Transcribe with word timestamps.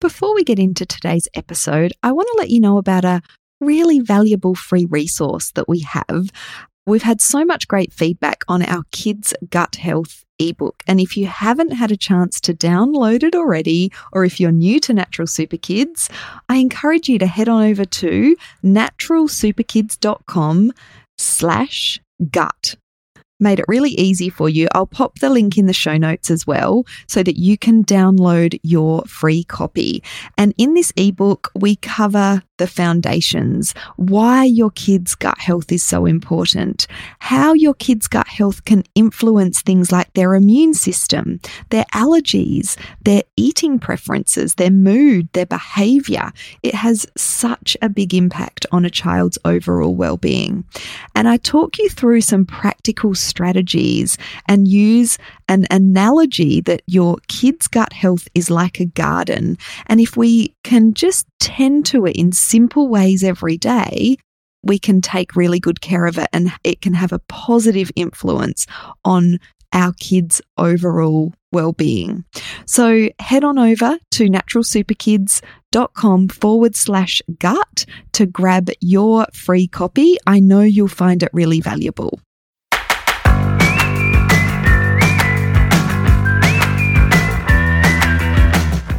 Before 0.00 0.34
we 0.34 0.44
get 0.44 0.58
into 0.58 0.84
today's 0.84 1.26
episode, 1.34 1.94
I 2.02 2.12
want 2.12 2.28
to 2.32 2.38
let 2.38 2.50
you 2.50 2.60
know 2.60 2.76
about 2.76 3.06
a 3.06 3.22
really 3.62 3.98
valuable 3.98 4.54
free 4.54 4.84
resource 4.84 5.52
that 5.52 5.70
we 5.70 5.80
have. 5.80 6.28
We've 6.86 7.02
had 7.02 7.22
so 7.22 7.46
much 7.46 7.66
great 7.66 7.94
feedback 7.94 8.44
on 8.46 8.62
our 8.62 8.82
kids' 8.92 9.32
gut 9.48 9.76
health 9.76 10.22
ebook. 10.38 10.82
And 10.86 11.00
if 11.00 11.16
you 11.16 11.24
haven't 11.26 11.72
had 11.72 11.90
a 11.90 11.96
chance 11.96 12.42
to 12.42 12.52
download 12.52 13.22
it 13.22 13.34
already, 13.34 13.90
or 14.12 14.26
if 14.26 14.38
you're 14.38 14.52
new 14.52 14.80
to 14.80 14.92
Natural 14.92 15.26
Super 15.26 15.56
Kids, 15.56 16.10
I 16.50 16.56
encourage 16.56 17.08
you 17.08 17.18
to 17.18 17.26
head 17.26 17.48
on 17.48 17.62
over 17.62 17.86
to 17.86 18.36
naturalsuperkids.com 18.62 20.72
slash 21.16 22.00
gut 22.30 22.76
made 23.38 23.58
it 23.58 23.64
really 23.68 23.90
easy 23.90 24.28
for 24.28 24.48
you. 24.48 24.68
I'll 24.72 24.86
pop 24.86 25.18
the 25.18 25.30
link 25.30 25.58
in 25.58 25.66
the 25.66 25.72
show 25.72 25.96
notes 25.96 26.30
as 26.30 26.46
well 26.46 26.84
so 27.06 27.22
that 27.22 27.38
you 27.38 27.58
can 27.58 27.84
download 27.84 28.58
your 28.62 29.02
free 29.02 29.44
copy. 29.44 30.02
And 30.38 30.54
in 30.56 30.74
this 30.74 30.92
ebook, 30.96 31.50
we 31.54 31.76
cover 31.76 32.42
the 32.58 32.66
foundations, 32.66 33.74
why 33.96 34.44
your 34.44 34.70
kids' 34.70 35.14
gut 35.14 35.38
health 35.38 35.70
is 35.70 35.82
so 35.82 36.06
important, 36.06 36.86
how 37.18 37.52
your 37.52 37.74
kids' 37.74 38.08
gut 38.08 38.28
health 38.28 38.64
can 38.64 38.82
influence 38.94 39.60
things 39.60 39.92
like 39.92 40.12
their 40.14 40.34
immune 40.34 40.74
system, 40.74 41.40
their 41.70 41.84
allergies, 41.92 42.76
their 43.02 43.22
eating 43.36 43.78
preferences, 43.78 44.54
their 44.54 44.70
mood, 44.70 45.28
their 45.32 45.46
behavior. 45.46 46.32
It 46.62 46.74
has 46.74 47.06
such 47.16 47.76
a 47.82 47.88
big 47.88 48.14
impact 48.14 48.64
on 48.72 48.84
a 48.84 48.90
child's 48.90 49.38
overall 49.44 49.94
well 49.94 50.16
being. 50.16 50.64
And 51.14 51.28
I 51.28 51.36
talk 51.36 51.78
you 51.78 51.88
through 51.90 52.22
some 52.22 52.46
practical 52.46 53.14
strategies 53.26 54.16
and 54.46 54.68
use 54.68 55.18
an 55.48 55.66
analogy 55.70 56.60
that 56.62 56.82
your 56.86 57.18
kids' 57.28 57.68
gut 57.68 57.92
health 57.92 58.28
is 58.34 58.50
like 58.50 58.80
a 58.80 58.86
garden. 58.86 59.58
And 59.86 60.00
if 60.00 60.16
we 60.16 60.54
can 60.64 60.94
just 60.94 61.26
tend 61.40 61.86
to 61.86 62.06
it 62.06 62.16
in 62.16 62.32
simple 62.32 62.88
ways 62.88 63.22
every 63.22 63.58
day, 63.58 64.16
we 64.62 64.78
can 64.78 65.00
take 65.00 65.36
really 65.36 65.60
good 65.60 65.80
care 65.80 66.06
of 66.06 66.18
it 66.18 66.28
and 66.32 66.50
it 66.64 66.80
can 66.80 66.94
have 66.94 67.12
a 67.12 67.20
positive 67.28 67.90
influence 67.94 68.66
on 69.04 69.38
our 69.72 69.92
kids' 70.00 70.40
overall 70.56 71.32
well-being. 71.52 72.24
So 72.64 73.08
head 73.18 73.44
on 73.44 73.58
over 73.58 73.98
to 74.12 74.28
naturalsuperkids.com 74.28 76.28
forward 76.28 76.76
slash 76.76 77.20
gut 77.38 77.84
to 78.12 78.26
grab 78.26 78.70
your 78.80 79.26
free 79.32 79.66
copy. 79.66 80.16
I 80.26 80.40
know 80.40 80.62
you'll 80.62 80.88
find 80.88 81.22
it 81.22 81.30
really 81.32 81.60
valuable. 81.60 82.20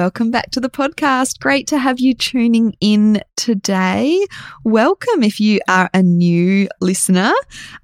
Welcome 0.00 0.30
back 0.30 0.50
to 0.52 0.60
the 0.60 0.70
podcast. 0.70 1.40
Great 1.40 1.66
to 1.66 1.78
have 1.78 2.00
you 2.00 2.14
tuning 2.14 2.74
in 2.80 3.20
today. 3.36 4.24
Welcome 4.64 5.22
if 5.22 5.38
you 5.38 5.60
are 5.68 5.90
a 5.92 6.02
new 6.02 6.70
listener, 6.80 7.34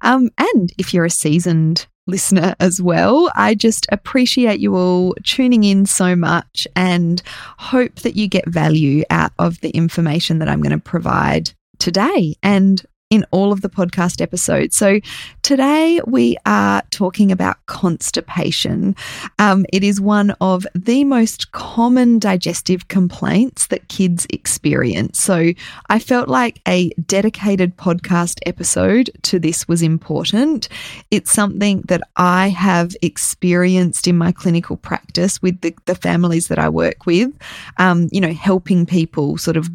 um, 0.01 0.31
and 0.39 0.73
if 0.79 0.95
you're 0.95 1.05
a 1.05 1.11
seasoned 1.11 1.85
listener 2.07 2.55
as 2.59 2.81
well. 2.81 3.31
I 3.35 3.53
just 3.53 3.85
appreciate 3.91 4.59
you 4.59 4.75
all 4.75 5.13
tuning 5.23 5.63
in 5.63 5.85
so 5.85 6.15
much 6.15 6.67
and 6.75 7.21
hope 7.59 7.97
that 7.97 8.15
you 8.15 8.27
get 8.27 8.49
value 8.49 9.03
out 9.11 9.33
of 9.37 9.61
the 9.61 9.69
information 9.69 10.39
that 10.39 10.49
I'm 10.49 10.63
going 10.63 10.71
to 10.71 10.83
provide 10.83 11.51
today. 11.77 12.33
And 12.41 12.83
in 13.09 13.25
all 13.31 13.51
of 13.51 13.61
the 13.61 13.69
podcast 13.69 14.19
episodes. 14.21 14.75
So 14.75 14.99
today 15.41 16.01
we 16.05 16.35
are 16.45 16.81
talking 16.91 17.31
about 17.31 17.65
constipation. 17.65 18.95
Um, 19.39 19.65
it 19.71 19.83
is 19.83 20.01
one 20.01 20.31
of 20.41 20.67
the 20.75 21.05
most 21.05 21.51
common 21.53 22.19
digestive 22.19 22.89
complaints 22.89 23.67
that 23.67 23.87
kids 23.87 24.27
experience. 24.29 25.21
So 25.21 25.53
I 25.89 25.99
felt 25.99 26.27
like 26.27 26.59
a 26.67 26.89
dedicated 27.05 27.77
podcast 27.77 28.39
episode 28.45 29.09
to 29.23 29.39
this 29.39 29.67
was 29.69 29.81
important. 29.81 30.67
It's 31.09 31.31
something 31.31 31.83
that 31.87 32.01
I 32.17 32.49
have 32.49 32.93
experienced 33.01 34.07
in 34.07 34.17
my 34.17 34.33
clinical 34.33 34.75
practice 34.75 35.41
with 35.41 35.61
the, 35.61 35.73
the 35.85 35.95
families 35.95 36.49
that 36.49 36.59
I 36.59 36.67
work 36.67 37.05
with, 37.05 37.31
um, 37.77 38.09
you 38.11 38.19
know, 38.19 38.33
helping 38.33 38.85
people 38.85 39.37
sort 39.37 39.55
of 39.55 39.69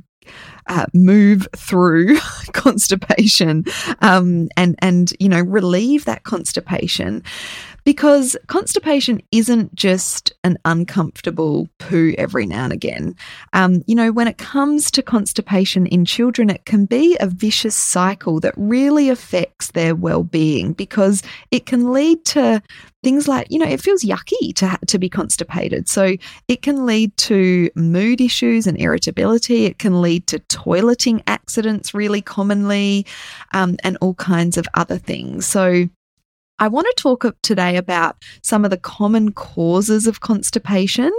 uh, 0.66 0.86
move 0.94 1.48
through 1.56 2.18
constipation 2.52 3.64
um, 4.00 4.48
and 4.56 4.76
and 4.80 5.12
you 5.18 5.28
know 5.28 5.40
relieve 5.40 6.04
that 6.04 6.24
constipation 6.24 7.22
because 7.84 8.36
constipation 8.46 9.20
isn't 9.32 9.74
just 9.74 10.32
an 10.44 10.58
uncomfortable 10.64 11.68
poo 11.78 12.14
every 12.18 12.46
now 12.46 12.64
and 12.64 12.72
again. 12.72 13.16
Um, 13.52 13.82
you 13.86 13.94
know, 13.94 14.12
when 14.12 14.28
it 14.28 14.38
comes 14.38 14.90
to 14.92 15.02
constipation 15.02 15.86
in 15.86 16.04
children, 16.04 16.50
it 16.50 16.64
can 16.64 16.86
be 16.86 17.16
a 17.20 17.26
vicious 17.26 17.74
cycle 17.74 18.40
that 18.40 18.54
really 18.56 19.08
affects 19.08 19.72
their 19.72 19.94
well 19.94 20.22
being 20.22 20.72
because 20.72 21.22
it 21.50 21.66
can 21.66 21.92
lead 21.92 22.24
to 22.26 22.62
things 23.02 23.26
like 23.26 23.48
you 23.50 23.58
know 23.58 23.66
it 23.66 23.82
feels 23.82 24.04
yucky 24.04 24.54
to 24.54 24.78
to 24.86 24.98
be 24.98 25.08
constipated. 25.08 25.88
So 25.88 26.16
it 26.48 26.62
can 26.62 26.86
lead 26.86 27.16
to 27.18 27.70
mood 27.74 28.20
issues 28.20 28.66
and 28.66 28.80
irritability. 28.80 29.64
It 29.64 29.78
can 29.78 30.00
lead 30.00 30.26
to 30.28 30.38
toileting 30.40 31.22
accidents 31.26 31.94
really 31.94 32.22
commonly 32.22 33.06
um, 33.52 33.76
and 33.82 33.96
all 34.00 34.14
kinds 34.14 34.56
of 34.56 34.66
other 34.74 34.98
things. 34.98 35.46
So 35.46 35.88
I 36.62 36.68
want 36.68 36.86
to 36.86 37.02
talk 37.02 37.24
today 37.42 37.76
about 37.76 38.22
some 38.42 38.64
of 38.64 38.70
the 38.70 38.76
common 38.76 39.32
causes 39.32 40.06
of 40.06 40.20
constipation 40.20 41.10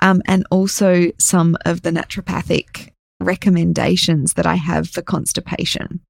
um, 0.00 0.22
and 0.24 0.46
also 0.50 1.12
some 1.18 1.54
of 1.66 1.82
the 1.82 1.90
naturopathic 1.90 2.92
recommendations 3.20 4.32
that 4.32 4.46
I 4.46 4.54
have 4.54 4.88
for 4.88 5.02
constipation. 5.02 6.00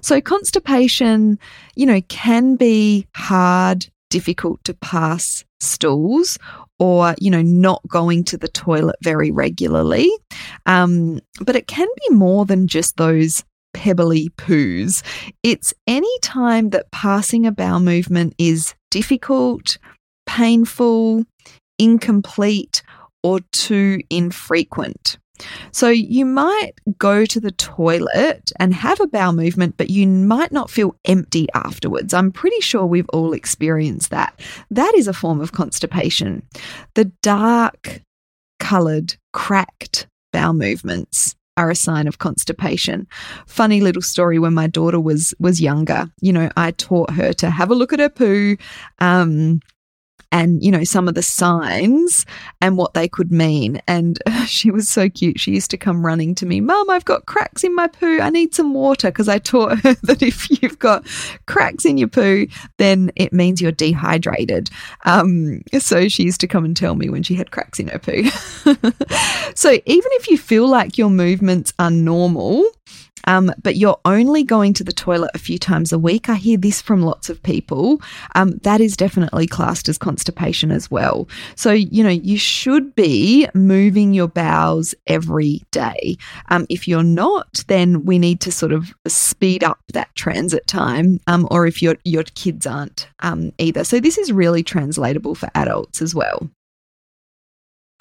So, 0.00 0.20
constipation, 0.20 1.38
you 1.76 1.86
know, 1.86 2.00
can 2.08 2.56
be 2.56 3.06
hard, 3.14 3.86
difficult 4.10 4.64
to 4.64 4.74
pass 4.74 5.44
stools 5.60 6.36
or, 6.80 7.14
you 7.20 7.30
know, 7.30 7.42
not 7.42 7.80
going 7.86 8.24
to 8.24 8.36
the 8.36 8.48
toilet 8.48 8.96
very 9.04 9.30
regularly. 9.30 10.10
Um, 10.66 11.20
but 11.40 11.54
it 11.54 11.68
can 11.68 11.86
be 12.08 12.16
more 12.16 12.44
than 12.44 12.66
just 12.66 12.96
those 12.96 13.44
pebbly 13.74 14.30
poos. 14.30 15.02
It's 15.42 15.74
any 15.86 16.18
time 16.20 16.70
that 16.70 16.90
passing 16.90 17.46
a 17.46 17.52
bowel 17.52 17.80
movement 17.80 18.34
is 18.38 18.74
difficult, 18.90 19.78
painful, 20.26 21.24
incomplete, 21.78 22.82
or 23.22 23.40
too 23.52 24.00
infrequent. 24.10 25.18
So 25.72 25.88
you 25.88 26.24
might 26.24 26.72
go 26.98 27.24
to 27.24 27.40
the 27.40 27.50
toilet 27.52 28.52
and 28.58 28.74
have 28.74 29.00
a 29.00 29.06
bowel 29.06 29.32
movement, 29.32 29.76
but 29.76 29.90
you 29.90 30.06
might 30.06 30.52
not 30.52 30.70
feel 30.70 30.94
empty 31.04 31.48
afterwards. 31.54 32.14
I'm 32.14 32.30
pretty 32.30 32.60
sure 32.60 32.86
we've 32.86 33.08
all 33.12 33.32
experienced 33.32 34.10
that. 34.10 34.38
That 34.70 34.94
is 34.94 35.08
a 35.08 35.12
form 35.12 35.40
of 35.40 35.52
constipation. 35.52 36.42
The 36.94 37.06
dark, 37.22 38.02
coloured, 38.60 39.16
cracked 39.32 40.06
bowel 40.32 40.54
movements 40.54 41.34
are 41.56 41.70
a 41.70 41.74
sign 41.74 42.08
of 42.08 42.18
constipation. 42.18 43.06
Funny 43.46 43.80
little 43.80 44.02
story 44.02 44.38
when 44.38 44.54
my 44.54 44.66
daughter 44.66 45.00
was 45.00 45.34
was 45.38 45.60
younger. 45.60 46.10
You 46.20 46.32
know, 46.32 46.50
I 46.56 46.72
taught 46.72 47.10
her 47.10 47.32
to 47.34 47.50
have 47.50 47.70
a 47.70 47.74
look 47.74 47.92
at 47.92 48.00
her 48.00 48.08
poo. 48.08 48.56
Um, 49.00 49.60
and 50.32 50.62
you 50.62 50.70
know 50.70 50.82
some 50.82 51.06
of 51.06 51.14
the 51.14 51.22
signs 51.22 52.26
and 52.60 52.76
what 52.76 52.94
they 52.94 53.08
could 53.08 53.30
mean. 53.30 53.80
And 53.86 54.18
she 54.46 54.70
was 54.70 54.88
so 54.88 55.08
cute. 55.08 55.38
She 55.38 55.52
used 55.52 55.70
to 55.70 55.76
come 55.76 56.04
running 56.04 56.34
to 56.36 56.46
me 56.46 56.60
mum 56.60 56.90
i've 56.90 57.04
got 57.04 57.26
cracks 57.26 57.62
in 57.62 57.74
my 57.74 57.86
poo. 57.86 58.20
I 58.20 58.30
need 58.30 58.54
some 58.54 58.74
water 58.74 59.08
because 59.08 59.28
i 59.28 59.38
taught 59.38 59.78
her 59.80 59.94
that 60.02 60.22
if 60.22 60.50
you've 60.50 60.78
got 60.78 61.06
cracks 61.46 61.84
in 61.84 61.98
your 61.98 62.08
poo 62.08 62.46
then 62.78 63.12
it 63.16 63.32
means 63.32 63.60
you're 63.60 63.72
dehydrated. 63.72 64.70
Um, 65.04 65.62
so 65.78 66.08
she 66.08 66.24
used 66.24 66.40
to 66.40 66.48
come 66.48 66.64
and 66.64 66.76
tell 66.76 66.94
me 66.94 67.08
when 67.08 67.22
she 67.22 67.34
had 67.34 67.50
cracks 67.50 67.78
in 67.78 67.88
her 67.88 67.98
poo. 67.98 68.24
So 69.54 69.70
even 69.70 70.10
if 70.14 70.28
you 70.28 70.38
feel 70.38 70.66
like 70.66 70.98
your 70.98 71.10
movements 71.10 71.72
are 71.78 71.90
normal 71.90 72.68
um, 73.24 73.52
but 73.62 73.76
you're 73.76 74.00
only 74.04 74.44
going 74.44 74.72
to 74.74 74.84
the 74.84 74.92
toilet 74.92 75.30
a 75.34 75.38
few 75.38 75.58
times 75.58 75.92
a 75.92 75.98
week. 75.98 76.28
I 76.28 76.34
hear 76.34 76.58
this 76.58 76.80
from 76.80 77.02
lots 77.02 77.28
of 77.28 77.42
people. 77.42 78.00
Um, 78.34 78.58
that 78.62 78.80
is 78.80 78.96
definitely 78.96 79.46
classed 79.46 79.88
as 79.88 79.98
constipation 79.98 80.70
as 80.70 80.90
well. 80.90 81.28
So, 81.54 81.72
you 81.72 82.02
know, 82.02 82.10
you 82.10 82.38
should 82.38 82.94
be 82.94 83.48
moving 83.54 84.14
your 84.14 84.28
bowels 84.28 84.94
every 85.06 85.62
day. 85.70 86.16
Um, 86.48 86.66
if 86.68 86.86
you're 86.86 87.02
not, 87.02 87.64
then 87.68 88.04
we 88.04 88.18
need 88.18 88.40
to 88.40 88.52
sort 88.52 88.72
of 88.72 88.92
speed 89.06 89.64
up 89.64 89.80
that 89.92 90.14
transit 90.14 90.66
time, 90.66 91.20
um, 91.26 91.46
or 91.50 91.66
if 91.66 91.82
your, 91.82 91.96
your 92.04 92.24
kids 92.24 92.66
aren't 92.66 93.08
um, 93.20 93.52
either. 93.58 93.84
So, 93.84 94.00
this 94.00 94.18
is 94.18 94.32
really 94.32 94.62
translatable 94.62 95.34
for 95.34 95.50
adults 95.54 96.02
as 96.02 96.14
well. 96.14 96.48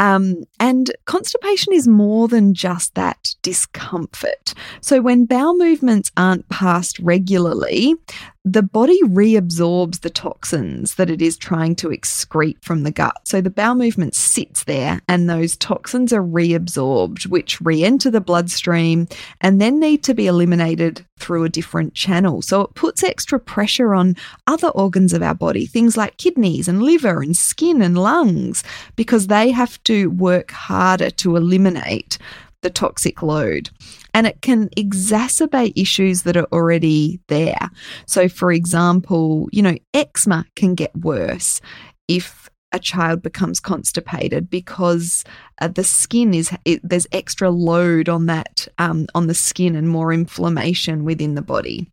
Um, 0.01 0.45
and 0.59 0.89
constipation 1.05 1.73
is 1.73 1.87
more 1.87 2.27
than 2.27 2.55
just 2.55 2.95
that 2.95 3.35
discomfort. 3.43 4.55
So, 4.81 4.99
when 4.99 5.25
bowel 5.25 5.55
movements 5.55 6.11
aren't 6.17 6.49
passed 6.49 6.97
regularly, 6.97 7.93
the 8.43 8.63
body 8.63 8.99
reabsorbs 9.03 10.01
the 10.01 10.09
toxins 10.09 10.95
that 10.95 11.11
it 11.11 11.21
is 11.21 11.37
trying 11.37 11.75
to 11.75 11.89
excrete 11.89 12.57
from 12.63 12.81
the 12.81 12.91
gut. 12.91 13.19
So 13.23 13.39
the 13.39 13.51
bowel 13.51 13.75
movement 13.75 14.15
sits 14.15 14.63
there 14.63 14.99
and 15.07 15.29
those 15.29 15.55
toxins 15.57 16.11
are 16.11 16.23
reabsorbed, 16.23 17.27
which 17.27 17.61
re 17.61 17.83
enter 17.83 18.09
the 18.09 18.19
bloodstream 18.19 19.07
and 19.41 19.61
then 19.61 19.79
need 19.79 20.03
to 20.05 20.15
be 20.15 20.25
eliminated 20.25 21.05
through 21.19 21.43
a 21.43 21.49
different 21.49 21.93
channel. 21.93 22.41
So 22.41 22.61
it 22.61 22.73
puts 22.73 23.03
extra 23.03 23.39
pressure 23.39 23.93
on 23.93 24.15
other 24.47 24.69
organs 24.69 25.13
of 25.13 25.21
our 25.21 25.35
body, 25.35 25.67
things 25.67 25.95
like 25.95 26.17
kidneys 26.17 26.67
and 26.67 26.81
liver 26.81 27.21
and 27.21 27.37
skin 27.37 27.79
and 27.79 27.95
lungs, 27.95 28.63
because 28.95 29.27
they 29.27 29.51
have 29.51 29.81
to 29.83 30.09
work 30.09 30.49
harder 30.49 31.11
to 31.11 31.35
eliminate 31.35 32.17
the 32.61 32.71
toxic 32.71 33.21
load. 33.21 33.69
And 34.13 34.27
it 34.27 34.41
can 34.41 34.69
exacerbate 34.69 35.73
issues 35.75 36.23
that 36.23 36.35
are 36.35 36.47
already 36.51 37.19
there. 37.27 37.69
So, 38.05 38.27
for 38.27 38.51
example, 38.51 39.47
you 39.51 39.61
know, 39.61 39.75
eczema 39.93 40.45
can 40.55 40.75
get 40.75 40.95
worse 40.95 41.61
if 42.07 42.49
a 42.71 42.79
child 42.79 43.21
becomes 43.21 43.59
constipated 43.59 44.49
because 44.49 45.23
uh, 45.59 45.67
the 45.67 45.83
skin 45.83 46.33
is 46.33 46.51
it, 46.65 46.79
there's 46.83 47.07
extra 47.11 47.49
load 47.49 48.09
on 48.09 48.25
that 48.27 48.67
um, 48.77 49.07
on 49.13 49.27
the 49.27 49.33
skin 49.33 49.75
and 49.75 49.89
more 49.89 50.13
inflammation 50.13 51.03
within 51.03 51.35
the 51.35 51.41
body. 51.41 51.87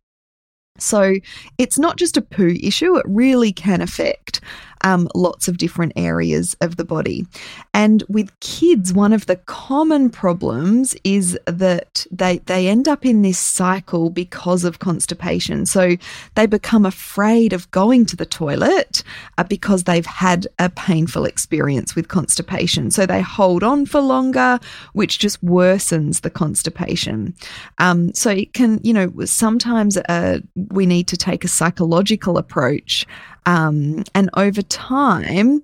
So 0.77 1.15
it's 1.57 1.77
not 1.77 1.97
just 1.97 2.17
a 2.17 2.21
poo 2.21 2.55
issue, 2.61 2.95
it 2.95 3.05
really 3.07 3.51
can 3.51 3.81
affect 3.81 4.41
um, 4.81 5.07
lots 5.15 5.47
of 5.47 5.57
different 5.57 5.93
areas 5.95 6.55
of 6.61 6.77
the 6.77 6.85
body. 6.85 7.25
And 7.73 8.03
with 8.09 8.37
kids, 8.39 8.93
one 8.93 9.13
of 9.13 9.25
the 9.25 9.35
common 9.35 10.09
problems 10.09 10.95
is 11.03 11.37
that 11.45 12.05
they, 12.11 12.39
they 12.39 12.67
end 12.67 12.87
up 12.87 13.05
in 13.05 13.21
this 13.21 13.39
cycle 13.39 14.09
because 14.09 14.63
of 14.63 14.79
constipation. 14.79 15.65
So 15.65 15.95
they 16.35 16.45
become 16.45 16.85
afraid 16.85 17.53
of 17.53 17.69
going 17.71 18.05
to 18.07 18.15
the 18.15 18.25
toilet 18.25 19.03
uh, 19.37 19.43
because 19.43 19.83
they've 19.83 20.05
had 20.05 20.47
a 20.57 20.69
painful 20.69 21.25
experience 21.25 21.95
with 21.95 22.07
constipation. 22.07 22.91
So 22.91 23.05
they 23.05 23.21
hold 23.21 23.63
on 23.63 23.85
for 23.85 24.01
longer, 24.01 24.59
which 24.93 25.19
just 25.19 25.43
worsens 25.43 26.21
the 26.21 26.29
constipation. 26.29 27.33
Um, 27.77 28.13
so 28.13 28.31
it 28.31 28.53
can, 28.53 28.79
you 28.83 28.93
know, 28.93 29.11
sometimes 29.25 29.97
uh, 29.97 30.39
we 30.55 30.85
need 30.85 31.07
to 31.07 31.17
take 31.17 31.43
a 31.43 31.47
psychological 31.47 32.37
approach 32.37 33.05
um, 33.45 34.03
and 34.13 34.29
over 34.35 34.61
time, 34.61 35.61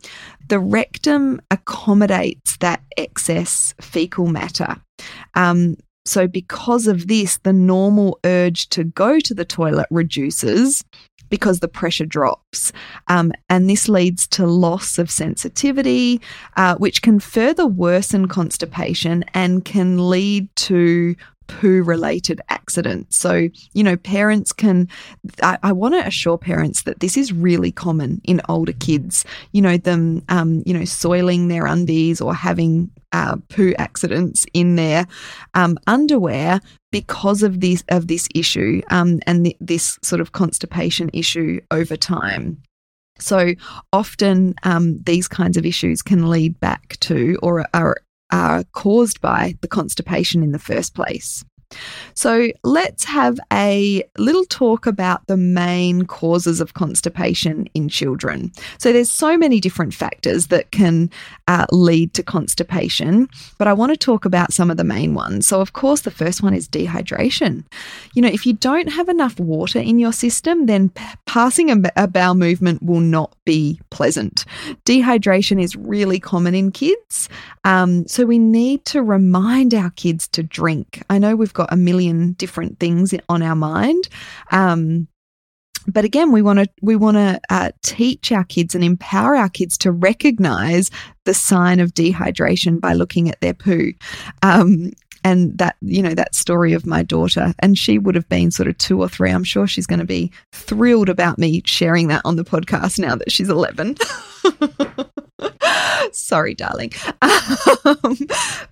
the 0.47 0.59
rectum 0.59 1.41
accommodates 1.51 2.57
that 2.57 2.83
excess 2.97 3.73
fecal 3.81 4.27
matter. 4.27 4.75
Um, 5.33 5.77
so, 6.05 6.27
because 6.27 6.85
of 6.85 7.07
this, 7.07 7.39
the 7.39 7.53
normal 7.53 8.19
urge 8.23 8.69
to 8.69 8.83
go 8.83 9.19
to 9.19 9.33
the 9.33 9.45
toilet 9.45 9.87
reduces 9.89 10.83
because 11.29 11.59
the 11.59 11.67
pressure 11.67 12.05
drops. 12.05 12.71
Um, 13.07 13.31
and 13.49 13.67
this 13.69 13.89
leads 13.89 14.27
to 14.27 14.45
loss 14.45 14.99
of 14.99 15.09
sensitivity, 15.09 16.21
uh, 16.55 16.75
which 16.75 17.01
can 17.01 17.19
further 17.19 17.65
worsen 17.65 18.27
constipation 18.27 19.23
and 19.33 19.65
can 19.65 20.09
lead 20.09 20.47
to 20.57 21.15
poo 21.47 21.83
related 21.83 22.41
accidents. 22.49 23.17
So, 23.17 23.49
you 23.73 23.83
know, 23.83 23.97
parents 23.97 24.51
can, 24.51 24.87
I, 25.41 25.57
I 25.63 25.71
want 25.71 25.93
to 25.95 26.05
assure 26.05 26.37
parents 26.37 26.83
that 26.83 26.99
this 26.99 27.17
is 27.17 27.31
really 27.33 27.71
common 27.71 28.21
in 28.23 28.41
older 28.49 28.73
kids, 28.73 29.25
you 29.51 29.61
know, 29.61 29.77
them, 29.77 30.23
um, 30.29 30.63
you 30.65 30.73
know, 30.73 30.85
soiling 30.85 31.47
their 31.47 31.65
undies 31.65 32.21
or 32.21 32.33
having 32.33 32.91
uh, 33.11 33.37
poo 33.49 33.73
accidents 33.77 34.45
in 34.53 34.75
their 34.75 35.05
um, 35.53 35.77
underwear 35.87 36.59
because 36.91 37.43
of 37.43 37.61
this, 37.61 37.83
of 37.89 38.07
this 38.07 38.27
issue 38.35 38.81
um, 38.89 39.19
and 39.25 39.45
th- 39.45 39.57
this 39.59 39.97
sort 40.01 40.21
of 40.21 40.31
constipation 40.31 41.09
issue 41.13 41.59
over 41.71 41.95
time. 41.95 42.61
So 43.17 43.53
often 43.93 44.55
um, 44.63 45.01
these 45.03 45.27
kinds 45.27 45.55
of 45.55 45.65
issues 45.65 46.01
can 46.01 46.29
lead 46.29 46.59
back 46.59 46.97
to 47.01 47.37
or 47.41 47.65
are 47.73 47.97
are 48.31 48.63
caused 48.71 49.21
by 49.21 49.55
the 49.61 49.67
constipation 49.67 50.43
in 50.43 50.51
the 50.51 50.59
first 50.59 50.93
place. 50.93 51.43
So 52.13 52.49
let's 52.63 53.03
have 53.03 53.39
a 53.51 54.03
little 54.17 54.45
talk 54.45 54.85
about 54.85 55.25
the 55.27 55.37
main 55.37 56.05
causes 56.05 56.61
of 56.61 56.73
constipation 56.73 57.67
in 57.73 57.89
children. 57.89 58.51
So 58.77 58.93
there's 58.93 59.11
so 59.11 59.37
many 59.37 59.59
different 59.59 59.93
factors 59.93 60.47
that 60.47 60.71
can 60.71 61.09
uh, 61.47 61.65
lead 61.71 62.13
to 62.13 62.23
constipation, 62.23 63.27
but 63.57 63.67
I 63.67 63.73
want 63.73 63.91
to 63.91 63.97
talk 63.97 64.25
about 64.25 64.53
some 64.53 64.71
of 64.71 64.77
the 64.77 64.83
main 64.83 65.13
ones. 65.13 65.47
So 65.47 65.61
of 65.61 65.73
course, 65.73 66.01
the 66.01 66.11
first 66.11 66.41
one 66.41 66.53
is 66.53 66.67
dehydration. 66.67 67.63
You 68.13 68.21
know, 68.21 68.29
if 68.29 68.45
you 68.45 68.53
don't 68.53 68.87
have 68.87 69.09
enough 69.09 69.39
water 69.39 69.79
in 69.79 69.99
your 69.99 70.13
system, 70.13 70.65
then 70.65 70.89
p- 70.89 71.03
passing 71.25 71.69
a, 71.71 72.07
bowel 72.07 72.35
movement 72.35 72.81
will 72.83 73.01
not 73.01 73.35
be 73.45 73.79
pleasant. 73.89 74.45
Dehydration 74.85 75.61
is 75.61 75.75
really 75.75 76.19
common 76.19 76.55
in 76.55 76.71
kids, 76.71 77.29
um, 77.63 78.07
so 78.07 78.25
we 78.25 78.39
need 78.39 78.85
to 78.85 79.01
remind 79.01 79.73
our 79.73 79.89
kids 79.91 80.27
to 80.29 80.43
drink. 80.43 81.03
I 81.09 81.17
know 81.19 81.35
we've 81.35 81.53
got 81.53 81.64
a 81.69 81.77
million 81.77 82.33
different 82.33 82.79
things 82.79 83.13
on 83.29 83.41
our 83.41 83.55
mind. 83.55 84.07
Um, 84.51 85.07
but 85.87 86.03
again, 86.05 86.31
we 86.31 86.41
want 86.41 86.59
to 86.59 86.67
we 86.81 86.95
want 86.95 87.17
to 87.17 87.39
uh, 87.49 87.71
teach 87.83 88.31
our 88.31 88.43
kids 88.43 88.73
and 88.73 88.83
empower 88.83 89.35
our 89.35 89.49
kids 89.49 89.77
to 89.79 89.91
recognize 89.91 90.89
the 91.25 91.33
sign 91.33 91.79
of 91.79 91.93
dehydration 91.93 92.79
by 92.79 92.93
looking 92.93 93.29
at 93.29 93.39
their 93.41 93.53
poo. 93.53 93.93
Um, 94.41 94.91
and 95.23 95.57
that 95.57 95.75
you 95.81 96.01
know 96.01 96.13
that 96.13 96.35
story 96.35 96.73
of 96.73 96.85
my 96.85 97.01
daughter 97.01 97.53
and 97.59 97.77
she 97.77 97.97
would 97.97 98.15
have 98.15 98.29
been 98.29 98.51
sort 98.51 98.69
of 98.69 98.77
two 98.77 99.01
or 99.01 99.09
three 99.09 99.31
i'm 99.31 99.43
sure 99.43 99.65
she's 99.65 99.87
going 99.87 99.99
to 99.99 100.05
be 100.05 100.31
thrilled 100.53 101.09
about 101.09 101.39
me 101.39 101.63
sharing 101.65 102.07
that 102.07 102.21
on 102.23 102.35
the 102.35 102.43
podcast 102.43 102.99
now 102.99 103.15
that 103.15 103.31
she's 103.31 103.49
11 103.49 103.95
Sorry, 106.11 106.53
darling. 106.53 106.91
Um, 107.21 108.17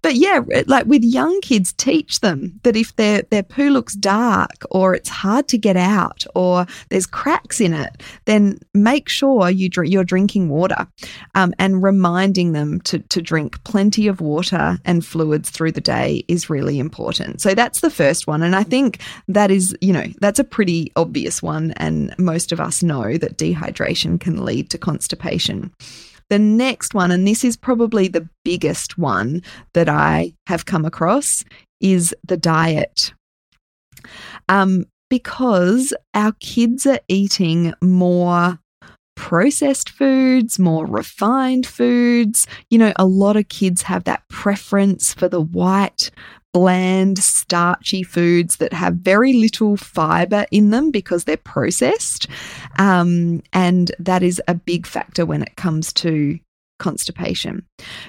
but 0.02 0.16
yeah, 0.16 0.40
like 0.68 0.86
with 0.86 1.04
young 1.04 1.40
kids, 1.42 1.74
teach 1.74 2.22
them 2.22 2.60
that 2.64 2.76
if 2.76 2.96
their 2.96 3.22
their 3.24 3.44
poo 3.44 3.70
looks 3.70 3.94
dark 3.96 4.66
or 4.72 4.96
it's 4.96 5.10
hard 5.10 5.48
to 5.50 5.58
get 5.58 5.78
out 5.78 6.26
or 6.36 6.66
there's 6.90 7.06
cracks 7.06 7.62
in 7.62 7.74
it, 7.74 8.02
then 8.26 8.60
make 8.74 9.10
sure 9.10 9.50
you 9.50 9.70
you're 9.84 10.04
drinking 10.04 10.50
water, 10.50 10.88
um, 11.36 11.54
and 11.60 11.84
reminding 11.84 12.54
them 12.54 12.82
to 12.82 13.00
to 13.00 13.22
drink 13.22 13.64
plenty 13.64 14.08
of 14.08 14.22
water 14.22 14.80
and 14.86 15.06
fluids 15.06 15.50
through 15.50 15.72
the 15.72 15.82
day 15.82 16.24
is 16.28 16.50
really 16.50 16.80
important. 16.80 17.42
So 17.42 17.54
that's 17.54 17.82
the 17.82 17.92
first 17.92 18.26
one, 18.26 18.42
and 18.42 18.56
I 18.56 18.64
think 18.64 19.00
that 19.28 19.52
is 19.52 19.76
you 19.82 19.94
know 19.94 20.06
that's 20.22 20.40
a 20.40 20.44
pretty 20.44 20.92
obvious 20.96 21.44
one, 21.44 21.72
and 21.78 22.16
most 22.18 22.52
of 22.52 22.60
us 22.60 22.82
know 22.82 23.18
that 23.18 23.38
dehydration 23.38 24.20
can 24.20 24.44
lead 24.44 24.70
to 24.72 24.78
constipation. 24.78 25.63
The 26.30 26.40
next 26.40 26.94
one, 26.94 27.12
and 27.12 27.28
this 27.28 27.44
is 27.44 27.58
probably 27.58 28.08
the 28.08 28.28
biggest 28.44 28.98
one 28.98 29.44
that 29.74 29.90
I 29.90 30.34
have 30.48 30.66
come 30.66 30.86
across, 30.86 31.44
is 31.80 32.16
the 32.28 32.38
diet. 32.38 33.14
Um, 34.50 34.86
because 35.10 35.94
our 36.16 36.32
kids 36.40 36.88
are 36.88 37.00
eating 37.08 37.74
more 37.82 38.60
processed 39.16 39.90
foods, 39.90 40.60
more 40.60 40.86
refined 40.86 41.66
foods. 41.66 42.48
You 42.70 42.78
know, 42.78 42.94
a 42.96 43.06
lot 43.06 43.36
of 43.36 43.50
kids 43.50 43.84
have 43.84 44.04
that 44.06 44.28
preference 44.30 45.14
for 45.14 45.28
the 45.28 45.42
white 45.42 46.10
bland, 46.54 47.18
starchy 47.18 48.04
foods 48.04 48.58
that 48.58 48.74
have 48.74 48.94
very 48.96 49.34
little 49.34 49.76
fiber 49.76 50.46
in 50.52 50.70
them 50.70 50.92
because 50.92 51.24
they're 51.24 51.36
processed. 51.36 52.28
Um, 52.78 53.42
and 53.52 53.92
that 54.00 54.24
is 54.24 54.42
a 54.48 54.54
big 54.54 54.86
factor 54.86 55.26
when 55.26 55.42
it 55.42 55.56
comes 55.56 55.92
to 55.94 56.40
constipation. 56.80 57.66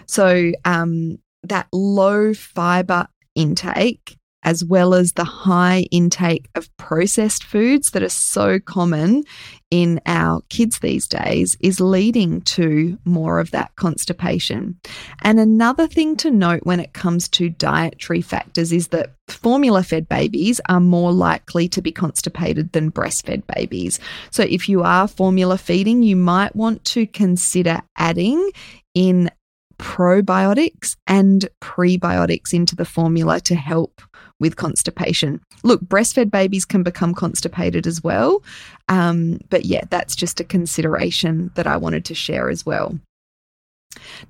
So, 0.07 0.53
um, 0.65 1.19
that 1.43 1.69
low 1.73 2.33
fiber 2.35 3.07
intake 3.35 4.17
as 4.45 4.65
well 4.65 4.95
as 4.95 5.13
the 5.13 5.25
high 5.25 5.87
intake 5.91 6.49
of 6.55 6.75
processed 6.77 7.45
foods 7.45 7.91
that 7.91 8.03
are 8.03 8.09
so 8.09 8.59
common 8.59 9.25
in 9.71 10.01
our 10.07 10.41
kids 10.51 10.79
these 10.79 11.09
days 11.09 11.57
is 11.61 11.81
leading 11.81 12.41
to 12.43 12.97
more 13.05 13.41
of 13.41 13.51
that 13.51 13.75
constipation. 13.77 14.79
And 15.23 15.41
another 15.41 15.89
thing 15.89 16.17
to 16.19 16.31
note 16.31 16.61
when 16.63 16.79
it 16.79 16.93
comes 16.93 17.29
to 17.31 17.49
dietary 17.49 18.21
factors 18.21 18.73
is 18.73 18.89
that 18.89 19.15
formula 19.29 19.83
fed 19.83 20.09
babies 20.09 20.61
are 20.69 20.81
more 20.81 21.13
likely 21.13 21.69
to 21.69 21.83
be 21.83 21.91
constipated 21.91 22.73
than 22.73 22.93
breastfed 22.93 23.43
babies. 23.53 23.99
So 24.31 24.45
if 24.45 24.69
you 24.69 24.83
are 24.83 25.09
formula 25.09 25.59
feeding, 25.59 26.03
you 26.03 26.17
might 26.17 26.55
want 26.55 26.85
to 26.87 27.07
consider 27.07 27.81
adding 27.97 28.51
in 28.95 29.31
probiotics 29.79 30.97
and 31.07 31.49
prebiotics 31.61 32.53
into 32.53 32.77
the 32.77 32.85
formula 32.85 33.41
to 33.41 33.55
help 33.55 34.01
with 34.41 34.57
constipation. 34.57 35.41
Look, 35.63 35.81
breastfed 35.83 36.31
babies 36.31 36.65
can 36.65 36.83
become 36.83 37.15
constipated 37.15 37.87
as 37.87 38.03
well. 38.03 38.43
Um, 38.89 39.39
but 39.51 39.65
yeah, 39.65 39.85
that's 39.91 40.17
just 40.17 40.41
a 40.41 40.45
consideration 40.45 41.51
that 41.55 41.67
I 41.67 41.77
wanted 41.77 42.05
to 42.07 42.15
share 42.15 42.51
as 42.51 42.67
well. 42.67 42.99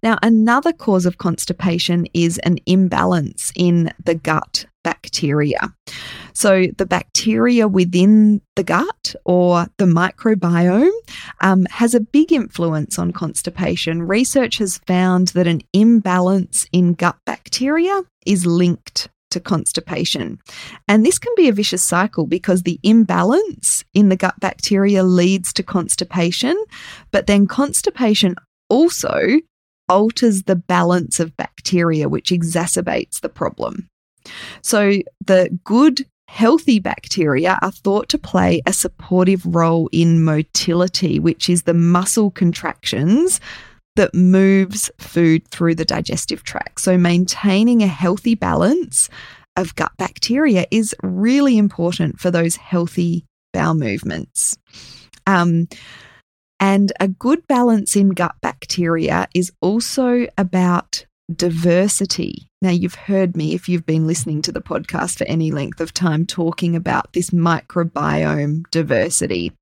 Now, 0.03 0.19
another 0.23 0.73
cause 0.73 1.07
of 1.07 1.19
constipation 1.19 2.07
is 2.13 2.39
an 2.39 2.59
imbalance 2.67 3.53
in 3.57 3.93
the 4.05 4.15
gut 4.15 4.67
bacteria. 4.83 5.73
So, 6.35 6.67
the 6.77 6.85
bacteria 6.85 7.67
within 7.67 8.43
the 8.57 8.65
gut 8.65 9.15
or 9.25 9.67
the 9.79 9.87
microbiome 9.87 10.91
um, 11.41 11.67
has 11.71 11.95
a 11.95 12.01
big 12.01 12.33
influence 12.33 12.99
on 12.99 13.13
constipation. 13.13 14.03
Research 14.03 14.59
has 14.59 14.79
found 14.87 15.29
that 15.29 15.47
an 15.47 15.63
imbalance 15.73 16.67
in 16.73 16.93
gut 16.93 17.17
bacteria 17.25 18.03
is 18.27 18.45
linked 18.45 19.09
to 19.35 19.41
constipation. 19.41 20.39
And 20.89 21.05
this 21.05 21.19
can 21.19 21.33
be 21.37 21.49
a 21.49 21.53
vicious 21.53 21.83
cycle 21.83 22.27
because 22.27 22.63
the 22.63 22.81
imbalance 22.83 23.85
in 23.93 24.09
the 24.09 24.17
gut 24.17 24.41
bacteria 24.41 25.05
leads 25.05 25.53
to 25.53 25.63
constipation, 25.63 26.57
but 27.11 27.27
then 27.27 27.47
constipation 27.47 28.35
also 28.69 29.41
alters 29.89 30.45
the 30.45 30.57
balance 30.57 31.21
of 31.21 31.37
bacteria, 31.37 32.09
which 32.09 32.31
exacerbates 32.31 33.21
the 33.21 33.29
problem. 33.29 33.89
So 34.63 34.93
the 35.25 35.59
good 35.65 36.07
healthy 36.29 36.81
bacteria 36.81 37.59
are 37.61 37.71
thought 37.71 38.09
to 38.09 38.19
play 38.19 38.63
a 38.67 38.73
supportive 38.73 39.45
role 39.45 39.89
in 39.93 40.25
motility, 40.25 41.19
which 41.19 41.49
is 41.49 41.63
the 41.63 41.75
muscle 41.75 42.31
contractions 42.31 43.41
that 43.97 44.15
moves 44.15 44.91
food 44.99 45.47
through 45.49 45.75
the 45.75 45.85
digestive 45.85 46.43
tract. 46.43 46.81
So, 46.81 46.99
maintaining 46.99 47.83
a 47.83 47.87
healthy 47.87 48.35
balance 48.35 49.09
of 49.57 49.77
gut 49.77 49.93
bacteria 49.99 50.67
is 50.71 50.95
really 51.03 51.59
important 51.59 52.19
for 52.19 52.31
those 52.31 52.57
healthy 52.57 53.25
bowel 53.53 53.75
movements. 53.75 54.57
Um, 55.27 55.69
and 56.61 56.93
a 57.01 57.09
good 57.09 57.47
balance 57.47 57.97
in 57.97 58.11
gut 58.11 58.35
bacteria 58.41 59.29
is 59.35 59.53
also 59.61 60.27
about 60.37 61.07
diversity. 61.35 62.49
Now, 62.61 62.71
you've 62.71 62.95
heard 62.95 63.37
me, 63.37 63.55
if 63.55 63.69
you've 63.69 63.87
been 63.87 64.07
listening 64.07 64.43
to 64.43 64.53
the 64.53 64.63
podcast 64.63 65.19
for 65.19 65.25
any 65.25 65.51
length 65.51 65.81
of 65.81 65.93
time, 65.93 66.27
talking 66.27 66.75
about 66.75 67.13
this 67.13 67.31
microbiome 67.31 68.63
diversity. 68.71 69.53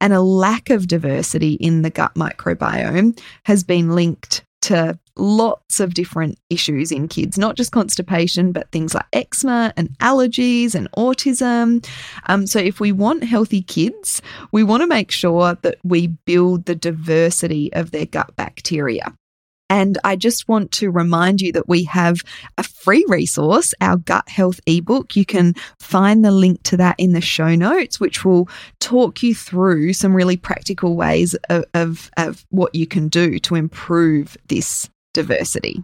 And 0.00 0.12
a 0.12 0.20
lack 0.20 0.70
of 0.70 0.86
diversity 0.86 1.54
in 1.54 1.82
the 1.82 1.90
gut 1.90 2.14
microbiome 2.14 3.18
has 3.44 3.64
been 3.64 3.90
linked 3.90 4.44
to 4.62 4.98
lots 5.16 5.80
of 5.80 5.94
different 5.94 6.38
issues 6.48 6.92
in 6.92 7.08
kids, 7.08 7.36
not 7.36 7.56
just 7.56 7.72
constipation, 7.72 8.52
but 8.52 8.70
things 8.70 8.94
like 8.94 9.06
eczema 9.12 9.72
and 9.76 9.90
allergies 9.98 10.74
and 10.74 10.90
autism. 10.92 11.84
Um, 12.26 12.46
so, 12.46 12.58
if 12.58 12.80
we 12.80 12.92
want 12.92 13.24
healthy 13.24 13.62
kids, 13.62 14.22
we 14.52 14.62
want 14.62 14.82
to 14.82 14.86
make 14.86 15.10
sure 15.10 15.56
that 15.62 15.78
we 15.82 16.06
build 16.06 16.66
the 16.66 16.76
diversity 16.76 17.72
of 17.72 17.90
their 17.90 18.06
gut 18.06 18.34
bacteria. 18.36 19.12
And 19.72 19.96
I 20.04 20.16
just 20.16 20.48
want 20.48 20.70
to 20.72 20.90
remind 20.90 21.40
you 21.40 21.50
that 21.52 21.66
we 21.66 21.84
have 21.84 22.18
a 22.58 22.62
free 22.62 23.06
resource, 23.08 23.72
our 23.80 23.96
gut 23.96 24.28
health 24.28 24.60
ebook. 24.66 25.16
You 25.16 25.24
can 25.24 25.54
find 25.80 26.22
the 26.22 26.30
link 26.30 26.62
to 26.64 26.76
that 26.76 26.96
in 26.98 27.14
the 27.14 27.22
show 27.22 27.54
notes, 27.54 27.98
which 27.98 28.22
will 28.22 28.50
talk 28.80 29.22
you 29.22 29.34
through 29.34 29.94
some 29.94 30.14
really 30.14 30.36
practical 30.36 30.94
ways 30.94 31.32
of, 31.48 31.64
of, 31.72 32.10
of 32.18 32.44
what 32.50 32.74
you 32.74 32.86
can 32.86 33.08
do 33.08 33.38
to 33.38 33.54
improve 33.54 34.36
this 34.48 34.90
diversity. 35.14 35.82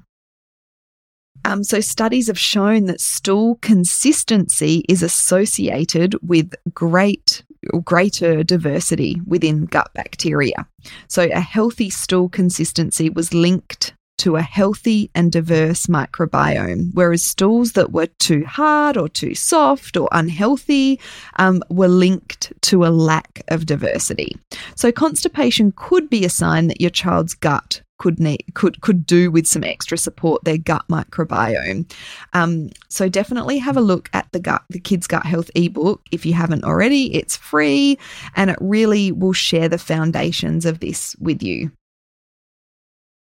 Um, 1.47 1.65
so, 1.65 1.81
studies 1.81 2.27
have 2.27 2.39
shown 2.39 2.85
that 2.87 3.01
stool 3.01 3.55
consistency 3.63 4.85
is 4.87 5.03
associated 5.03 6.15
with 6.21 6.53
great 6.75 7.43
greater 7.85 8.43
diversity 8.43 9.21
within 9.27 9.67
gut 9.67 9.91
bacteria. 9.95 10.67
So, 11.09 11.29
a 11.33 11.41
healthy 11.41 11.91
stool 11.91 12.29
consistency 12.29 13.11
was 13.11 13.35
linked 13.35 13.95
to 14.19 14.37
a 14.37 14.43
healthy 14.43 15.11
and 15.15 15.31
diverse 15.31 15.87
microbiome, 15.87 16.91
whereas 16.93 17.23
stools 17.23 17.73
that 17.73 17.93
were 17.93 18.09
too 18.19 18.45
hard 18.45 18.97
or 18.97 19.09
too 19.09 19.35
soft 19.35 19.97
or 19.97 20.09
unhealthy 20.13 21.01
um, 21.37 21.63
were 21.71 21.89
linked 21.89 22.53
to 22.63 22.85
a 22.85 22.91
lack 22.91 23.43
of 23.49 23.67
diversity. 23.67 24.37
So, 24.75 24.93
constipation 24.93 25.73
could 25.77 26.11
be 26.11 26.25
a 26.25 26.31
sign 26.31 26.67
that 26.69 26.81
your 26.81 26.91
child's 26.91 27.35
gut 27.35 27.83
could 27.99 28.19
need 28.19 28.45
could 28.55 28.81
could 28.81 29.07
do 29.07 29.31
with 29.31 29.47
some 29.47 29.65
extra 29.65 29.99
support 29.99 30.45
their 30.45 30.59
gut 30.59 30.85
microbiome. 30.89 31.91
Um, 32.33 32.71
so 32.89 33.09
definitely 33.09 33.59
have 33.59 33.77
a 33.77 33.83
look 33.83 34.09
at 34.13 34.31
the 34.33 34.41
gut 34.41 34.63
the 34.71 34.81
kids 34.81 35.07
gut 35.07 35.27
health 35.27 35.51
ebook 35.55 36.01
if 36.11 36.25
you 36.25 36.33
haven't 36.33 36.65
already. 36.65 37.15
It's 37.15 37.37
free 37.37 37.99
and 38.37 38.51
it 38.51 38.59
really 38.61 39.13
will 39.13 39.33
share 39.33 39.69
the 39.69 39.79
foundations 39.79 40.65
of 40.65 40.81
this 40.81 41.15
with 41.19 41.43
you. 41.43 41.71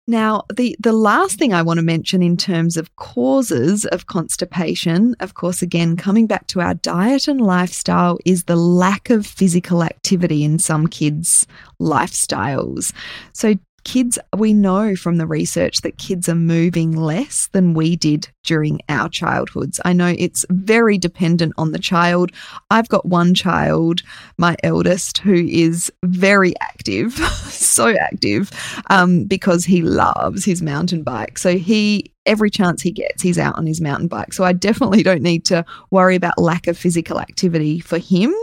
Now, 0.09 0.43
the, 0.53 0.75
the 0.81 0.93
last 0.93 1.39
thing 1.39 1.55
I 1.55 1.63
want 1.63 1.79
to 1.79 1.83
mention 1.83 2.23
in 2.23 2.37
terms 2.37 2.77
of 2.77 2.95
causes 2.97 3.85
of 3.87 4.07
constipation, 4.07 5.15
of 5.21 5.35
course, 5.35 5.63
again, 5.63 5.97
coming 5.97 6.27
back 6.27 6.49
to 6.49 6.61
our 6.61 6.75
diet 6.75 7.29
and 7.29 7.41
lifestyle, 7.41 8.19
is 8.25 8.45
the 8.45 8.57
lack 8.57 9.11
of 9.11 9.25
physical 9.25 9.85
activity 9.85 10.43
in 10.43 10.59
some 10.59 10.89
kids' 10.89 11.47
lifestyles. 11.81 12.93
So, 13.33 13.55
kids, 13.85 14.19
we 14.37 14.53
know 14.53 14.97
from 14.97 15.17
the 15.17 15.27
research 15.27 15.81
that 15.83 15.99
kids 15.99 16.29
are 16.29 16.35
moving 16.35 16.93
less 16.93 17.49
than 17.53 17.75
we 17.75 17.97
did 17.97 18.29
during 18.45 18.81
our 18.89 19.09
childhoods. 19.09 19.81
I 19.85 19.93
know 19.93 20.15
it's 20.19 20.45
very 20.51 20.99
dependent 20.99 21.55
on 21.57 21.73
the 21.73 21.79
child. 21.79 22.33
I've 22.71 22.89
got 22.89 23.07
one 23.07 23.35
child, 23.35 24.03
my 24.39 24.57
eldest, 24.63 25.19
who 25.19 25.35
is 25.35 25.93
very 26.05 26.55
active, 26.61 27.13
so 27.49 27.95
active, 27.97 28.51
um, 28.91 29.25
because 29.25 29.65
he 29.65 29.83
loves 29.83 30.45
his 30.45 30.63
mountain 30.63 31.03
bike. 31.03 31.39
So 31.39 31.57
he 31.57 32.13
every 32.27 32.51
chance 32.51 32.83
he 32.83 32.91
gets, 32.91 33.23
he's 33.23 33.39
out 33.39 33.57
on 33.57 33.67
his 33.67 33.81
mountain 33.81 34.09
bike. 34.09 34.33
So 34.33 34.45
I 34.45 34.53
definitely 34.53 35.03
don't 35.03 35.23
need 35.23 35.45
to 35.47 35.65
worry 35.91 36.17
about 36.17 36.39
lack 36.39 36.67
of 36.67 36.79
physical 36.79 37.21
activity 37.21 37.81
for 37.81 37.99
him. 37.99 38.35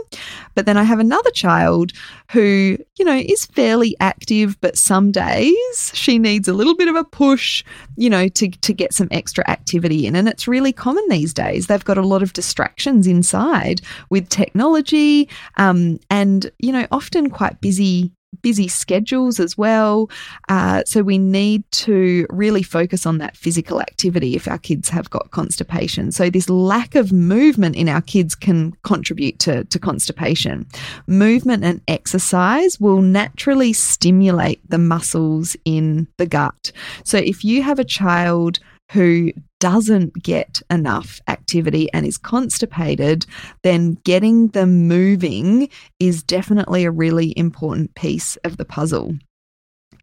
But 0.54 0.66
then 0.66 0.76
I 0.76 0.82
have 0.82 0.98
another 0.98 1.30
child 1.30 1.92
who, 2.30 2.76
you 2.98 3.04
know, 3.04 3.16
is 3.16 3.46
fairly 3.46 3.96
active, 4.00 4.60
but 4.60 4.76
some 4.76 5.10
days 5.10 5.92
she 5.94 6.18
needs 6.18 6.48
a 6.48 6.52
little 6.52 6.76
bit 6.76 6.88
of 6.88 6.96
a 6.96 7.04
push, 7.04 7.64
you 7.96 8.10
know, 8.10 8.28
to, 8.28 8.50
to 8.50 8.72
get 8.72 8.92
some 8.92 9.08
extra 9.10 9.48
activity 9.48 10.06
in. 10.06 10.16
And 10.16 10.28
it's 10.28 10.46
really 10.48 10.72
common 10.72 11.04
these 11.08 11.32
days. 11.32 11.66
They've 11.66 11.84
got 11.84 11.98
a 11.98 12.06
lot 12.06 12.22
of 12.22 12.32
distractions 12.32 13.06
inside 13.06 13.80
with 14.10 14.28
technology 14.28 15.28
um, 15.56 15.98
and, 16.10 16.50
you 16.58 16.72
know, 16.72 16.86
often 16.90 17.30
quite 17.30 17.60
busy 17.60 18.12
busy 18.42 18.68
schedules 18.68 19.40
as 19.40 19.58
well. 19.58 20.10
Uh, 20.48 20.82
so 20.86 21.02
we 21.02 21.18
need 21.18 21.70
to 21.72 22.26
really 22.30 22.62
focus 22.62 23.06
on 23.06 23.18
that 23.18 23.36
physical 23.36 23.80
activity 23.80 24.36
if 24.36 24.48
our 24.48 24.58
kids 24.58 24.88
have 24.88 25.10
got 25.10 25.30
constipation. 25.30 26.12
So 26.12 26.30
this 26.30 26.48
lack 26.48 26.94
of 26.94 27.12
movement 27.12 27.76
in 27.76 27.88
our 27.88 28.00
kids 28.00 28.34
can 28.34 28.72
contribute 28.82 29.38
to, 29.40 29.64
to 29.64 29.78
constipation. 29.78 30.66
Movement 31.06 31.64
and 31.64 31.80
exercise 31.88 32.80
will 32.80 33.02
naturally 33.02 33.72
stimulate 33.72 34.60
the 34.68 34.78
muscles 34.78 35.56
in 35.64 36.06
the 36.16 36.26
gut. 36.26 36.72
So 37.04 37.18
if 37.18 37.44
you 37.44 37.62
have 37.62 37.78
a 37.78 37.84
child 37.84 38.58
who 38.90 39.32
doesn't 39.60 40.22
get 40.22 40.62
enough 40.70 41.20
activity 41.28 41.92
and 41.92 42.06
is 42.06 42.18
constipated, 42.18 43.26
then 43.62 43.94
getting 44.04 44.48
them 44.48 44.88
moving 44.88 45.68
is 45.98 46.22
definitely 46.22 46.84
a 46.84 46.90
really 46.90 47.36
important 47.36 47.94
piece 47.94 48.36
of 48.36 48.56
the 48.56 48.64
puzzle. 48.64 49.14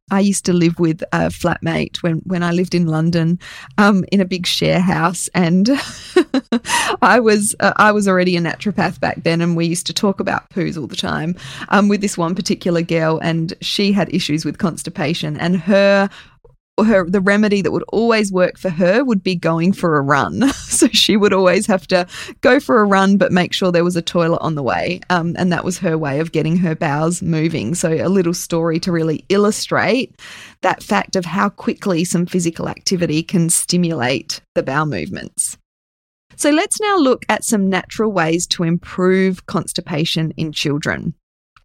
I 0.10 0.22
used 0.22 0.46
to 0.46 0.54
live 0.54 0.80
with 0.80 1.04
a 1.12 1.28
flatmate 1.28 1.98
when, 1.98 2.20
when 2.20 2.42
I 2.42 2.52
lived 2.52 2.74
in 2.74 2.88
London, 2.88 3.40
um, 3.78 4.06
in 4.10 4.22
a 4.22 4.26
big 4.26 4.48
share 4.48 4.80
house, 4.80 5.28
and 5.36 5.70
I 7.02 7.20
was 7.20 7.56
uh, 7.60 7.74
I 7.76 7.92
was 7.92 8.08
already 8.08 8.38
a 8.38 8.42
naturopath 8.42 9.02
back 9.02 9.24
then, 9.24 9.42
and 9.42 9.58
we 9.58 9.66
used 9.66 9.86
to 9.88 9.94
talk 9.94 10.22
about 10.22 10.50
poos 10.50 10.80
all 10.80 10.88
the 10.88 10.96
time 10.96 11.36
um, 11.70 11.90
with 11.90 12.00
this 12.00 12.18
one 12.18 12.36
particular 12.36 12.82
girl, 12.82 13.20
and 13.22 13.54
she 13.60 13.92
had 13.92 14.14
issues 14.14 14.46
with 14.46 14.60
constipation, 14.60 15.38
and 15.42 15.58
her 15.58 16.10
her 16.84 17.10
the 17.10 17.22
remedy 17.22 17.62
that 17.62 17.72
would 17.72 17.84
always 17.90 18.32
work 18.32 18.58
for 18.58 18.70
her 18.70 19.04
would 19.04 19.24
be 19.24 19.36
going 19.36 19.74
for 19.74 19.98
a 19.98 20.02
run. 20.02 20.50
so 20.54 20.88
she 20.88 21.18
would 21.18 21.34
always 21.34 21.66
have 21.66 21.88
to 21.88 22.08
go 22.42 22.60
for 22.60 22.80
a 22.80 22.86
run, 22.86 23.18
but 23.18 23.32
make 23.32 23.54
sure 23.54 23.72
there 23.72 23.84
was 23.84 23.96
a 23.96 24.02
toilet 24.02 24.42
on 24.42 24.56
the 24.56 24.64
way. 24.64 25.02
Um, 25.10 25.36
and 25.38 25.52
that 25.52 25.66
was 25.66 25.80
her 25.80 25.98
way 25.98 26.20
of 26.20 26.32
getting 26.32 26.58
her 26.58 26.76
bowels 26.76 27.22
moving. 27.22 27.76
So 27.76 27.92
a 27.94 28.10
little 28.10 28.34
story 28.34 28.80
to 28.82 28.92
really 28.92 29.26
illustrate 29.30 30.20
that 30.62 30.84
fact 30.84 31.16
of 31.16 31.26
how 31.26 31.50
quickly 31.50 32.04
some 32.04 32.26
physical 32.26 32.70
activity 32.70 33.24
can 33.24 33.50
stimulate 33.50 34.42
the 34.56 34.64
bowel 34.64 34.86
movements. 34.86 35.58
So 36.36 36.52
let's 36.52 36.80
now 36.80 36.98
look 36.98 37.26
at 37.30 37.44
some 37.44 37.68
natural 37.68 38.12
ways 38.12 38.46
to 38.48 38.64
improve 38.64 39.48
constipation 39.48 40.32
in 40.38 40.52
children. 40.52 41.16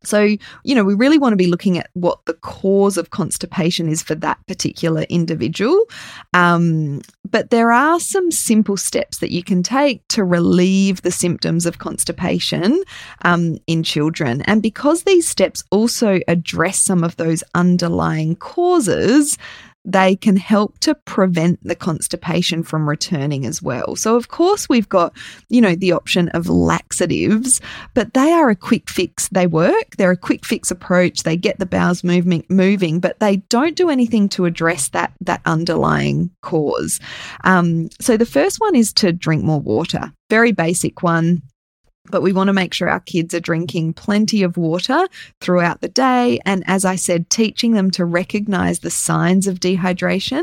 So, 0.04 0.37
you 0.64 0.75
know, 0.75 0.85
we 0.85 0.94
really 0.94 1.18
want 1.18 1.32
to 1.32 1.37
be 1.37 1.47
looking 1.47 1.78
at 1.78 1.90
what 1.94 2.25
the 2.26 2.35
cause 2.35 2.97
of 2.97 3.11
constipation 3.11 3.88
is 3.88 4.02
for 4.02 4.14
that 4.16 4.38
particular 4.47 5.02
individual. 5.02 5.85
Um, 6.35 7.02
but 7.30 7.50
there 7.50 7.73
are 7.73 7.99
some 7.99 8.30
simple 8.30 8.76
steps 8.76 9.18
that 9.18 9.30
you 9.30 9.42
can 9.42 9.62
take 9.62 10.06
to 10.09 10.25
relieve 10.25 11.02
the 11.02 11.11
symptoms 11.11 11.66
of 11.66 11.78
constipation 11.78 12.82
um, 13.23 13.59
in 13.66 13.82
children. 13.82 14.42
And 14.42 14.62
because 14.62 15.04
these 15.04 15.26
steps 15.26 15.64
also 15.71 16.21
address 16.28 16.78
some 16.78 17.02
of 17.02 17.16
those 17.16 17.42
underlying 17.54 18.37
causes, 18.37 19.38
they 19.84 20.14
can 20.14 20.36
help 20.36 20.78
to 20.80 20.94
prevent 20.94 21.62
the 21.64 21.74
constipation 21.74 22.62
from 22.62 22.88
returning 22.88 23.44
as 23.44 23.60
well. 23.60 23.96
So, 23.96 24.16
of 24.16 24.28
course, 24.28 24.68
we've 24.68 24.88
got, 24.88 25.12
you 25.48 25.60
know, 25.60 25.74
the 25.74 25.92
option 25.92 26.28
of 26.30 26.49
laxatives, 26.49 27.60
but 27.95 28.14
they 28.14 28.32
are 28.32 28.49
a 28.49 28.56
quick 28.56 28.88
fix. 28.88 29.28
They 29.28 29.47
work, 29.47 29.97
they're 29.97 30.12
a 30.12 30.16
quick 30.16 30.45
fix 30.45 30.71
approach. 30.71 31.25
They 31.25 31.36
get 31.36 31.58
the 31.58 31.66
bowels 31.66 32.04
moving, 32.04 32.45
moving 32.49 33.00
but 33.00 33.18
they 33.18 33.36
don't 33.49 33.76
do 33.76 33.90
anything 33.90 34.28
to 34.30 34.45
address 34.45 34.88
that, 34.90 35.12
that 35.21 35.42
underlying 35.47 36.30
cause. 36.42 37.00
Um, 37.45 37.90
so, 38.00 38.16
the 38.16 38.26
first 38.26 38.60
one 38.60 38.76
is 38.76 38.92
to 38.95 39.12
drink 39.12 39.42
more 39.42 39.60
water. 39.60 40.12
Very 40.30 40.52
basic 40.52 41.02
one 41.02 41.42
but 42.10 42.23
we 42.23 42.32
want 42.32 42.49
to 42.49 42.52
make 42.52 42.75
sure 42.75 42.88
our 42.88 43.00
kids 43.00 43.32
are 43.32 43.41
drinking 43.41 43.95
plenty 43.95 44.43
of 44.43 44.56
water 44.56 45.06
throughout 45.41 45.80
the 45.80 45.88
day. 45.88 46.41
And 46.45 46.65
as 46.67 46.84
I 46.84 46.97
said, 46.97 47.30
teaching 47.30 47.73
them 47.73 47.91
to 47.93 48.04
recognize 48.04 48.80
the 48.80 48.91
signs 48.91 49.47
of 49.47 49.60
dehydration 49.60 50.43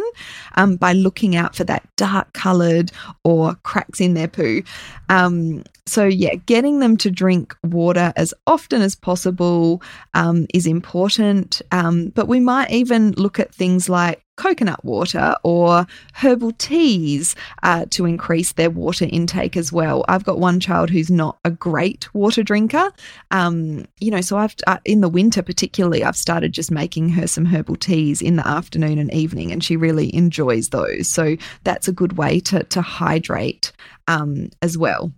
um, 0.56 0.78
by 0.78 0.94
looking 0.94 1.36
out 1.36 1.56
for 1.56 1.66
that 1.66 1.84
dark 1.98 2.32
colored 2.34 2.92
or 3.24 3.56
cracks 3.64 4.00
in 4.00 4.14
their 4.14 4.30
poo. 4.30 4.64
Um, 5.10 5.64
so, 5.86 6.06
yeah, 6.06 6.36
getting 6.36 6.80
them 6.80 6.98
to 6.98 7.10
drink 7.10 7.56
water 7.64 8.14
as 8.16 8.34
often 8.46 8.82
as 8.82 8.96
possible 8.96 9.82
um, 10.14 10.46
is 10.54 10.68
important. 10.68 11.62
Um, 11.72 12.10
but 12.10 12.28
we 12.28 12.40
might 12.40 12.70
even 12.72 13.12
look 13.14 13.40
at 13.40 13.54
things 13.54 13.90
like 13.90 14.22
coconut 14.40 14.84
water 14.86 15.36
or 15.44 15.86
herbal 16.14 16.54
teas 16.54 17.36
uh, 17.62 17.86
to 17.90 18.06
increase 18.06 18.54
their 18.54 18.70
water 18.70 19.06
intake 19.10 19.58
as 19.58 19.72
well. 19.72 20.06
I've 20.08 20.24
got 20.24 20.40
one 20.40 20.60
child 20.60 20.90
who's 20.90 21.12
not 21.12 21.38
a 21.44 21.52
great 21.52 22.12
water 22.16 22.42
drinker. 22.42 22.90
Um, 23.32 23.86
you 24.00 24.10
know, 24.10 24.22
so 24.22 24.38
I've, 24.38 24.56
uh, 24.66 24.78
in 24.86 25.02
the 25.02 25.10
winter 25.10 25.44
particularly, 25.44 26.04
I've 26.04 26.16
started 26.16 26.54
just 26.54 26.72
making 26.72 27.10
her 27.10 27.28
some 27.28 27.46
herbal 27.46 27.76
teas 27.76 28.22
in 28.22 28.38
the 28.38 28.48
afternoon 28.48 28.98
and 28.98 29.14
evening, 29.14 29.52
and 29.52 29.62
she 29.64 29.76
really 29.76 30.16
enjoys 30.16 30.70
those. 30.70 31.10
So 31.10 31.36
that's 31.66 31.90
a 31.90 31.94
good 31.94 32.18
way 32.18 32.40
to, 32.42 32.64
to 32.64 32.82
hydrate 32.82 33.74
um, 34.08 34.50
as 34.62 34.78
well. 34.78 35.12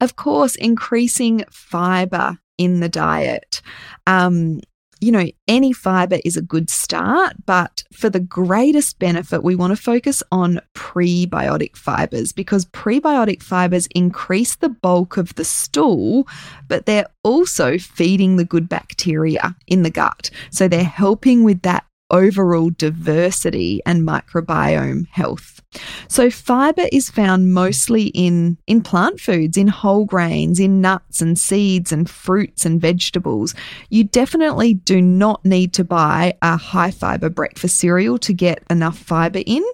Of 0.00 0.16
course, 0.16 0.56
increasing 0.56 1.44
fiber 1.50 2.38
in 2.58 2.80
the 2.80 2.88
diet. 2.88 3.60
Um, 4.06 4.60
you 5.04 5.12
know, 5.12 5.26
any 5.46 5.72
fiber 5.72 6.18
is 6.24 6.36
a 6.36 6.42
good 6.42 6.70
start, 6.70 7.34
but 7.44 7.84
for 7.92 8.08
the 8.08 8.20
greatest 8.20 8.98
benefit, 8.98 9.44
we 9.44 9.54
want 9.54 9.76
to 9.76 9.82
focus 9.82 10.22
on 10.32 10.60
prebiotic 10.74 11.76
fibers 11.76 12.32
because 12.32 12.64
prebiotic 12.64 13.42
fibers 13.42 13.86
increase 13.94 14.56
the 14.56 14.70
bulk 14.70 15.18
of 15.18 15.34
the 15.34 15.44
stool, 15.44 16.26
but 16.68 16.86
they're 16.86 17.06
also 17.22 17.76
feeding 17.76 18.36
the 18.36 18.46
good 18.46 18.66
bacteria 18.66 19.54
in 19.66 19.82
the 19.82 19.90
gut. 19.90 20.30
So 20.50 20.68
they're 20.68 20.84
helping 20.84 21.44
with 21.44 21.60
that 21.62 21.84
overall 22.14 22.70
diversity 22.70 23.82
and 23.84 24.06
microbiome 24.06 25.06
health. 25.08 25.60
So 26.06 26.30
fiber 26.30 26.84
is 26.92 27.10
found 27.10 27.52
mostly 27.52 28.04
in 28.14 28.56
in 28.68 28.80
plant 28.80 29.18
foods, 29.20 29.56
in 29.56 29.66
whole 29.66 30.04
grains, 30.04 30.60
in 30.60 30.80
nuts 30.80 31.20
and 31.20 31.36
seeds 31.36 31.90
and 31.90 32.08
fruits 32.08 32.64
and 32.64 32.80
vegetables. 32.80 33.54
You 33.90 34.04
definitely 34.04 34.74
do 34.74 35.02
not 35.02 35.44
need 35.44 35.72
to 35.74 35.82
buy 35.82 36.34
a 36.40 36.56
high 36.56 36.92
fiber 36.92 37.28
breakfast 37.28 37.78
cereal 37.78 38.18
to 38.18 38.32
get 38.32 38.62
enough 38.70 38.96
fiber 38.96 39.42
in. 39.44 39.64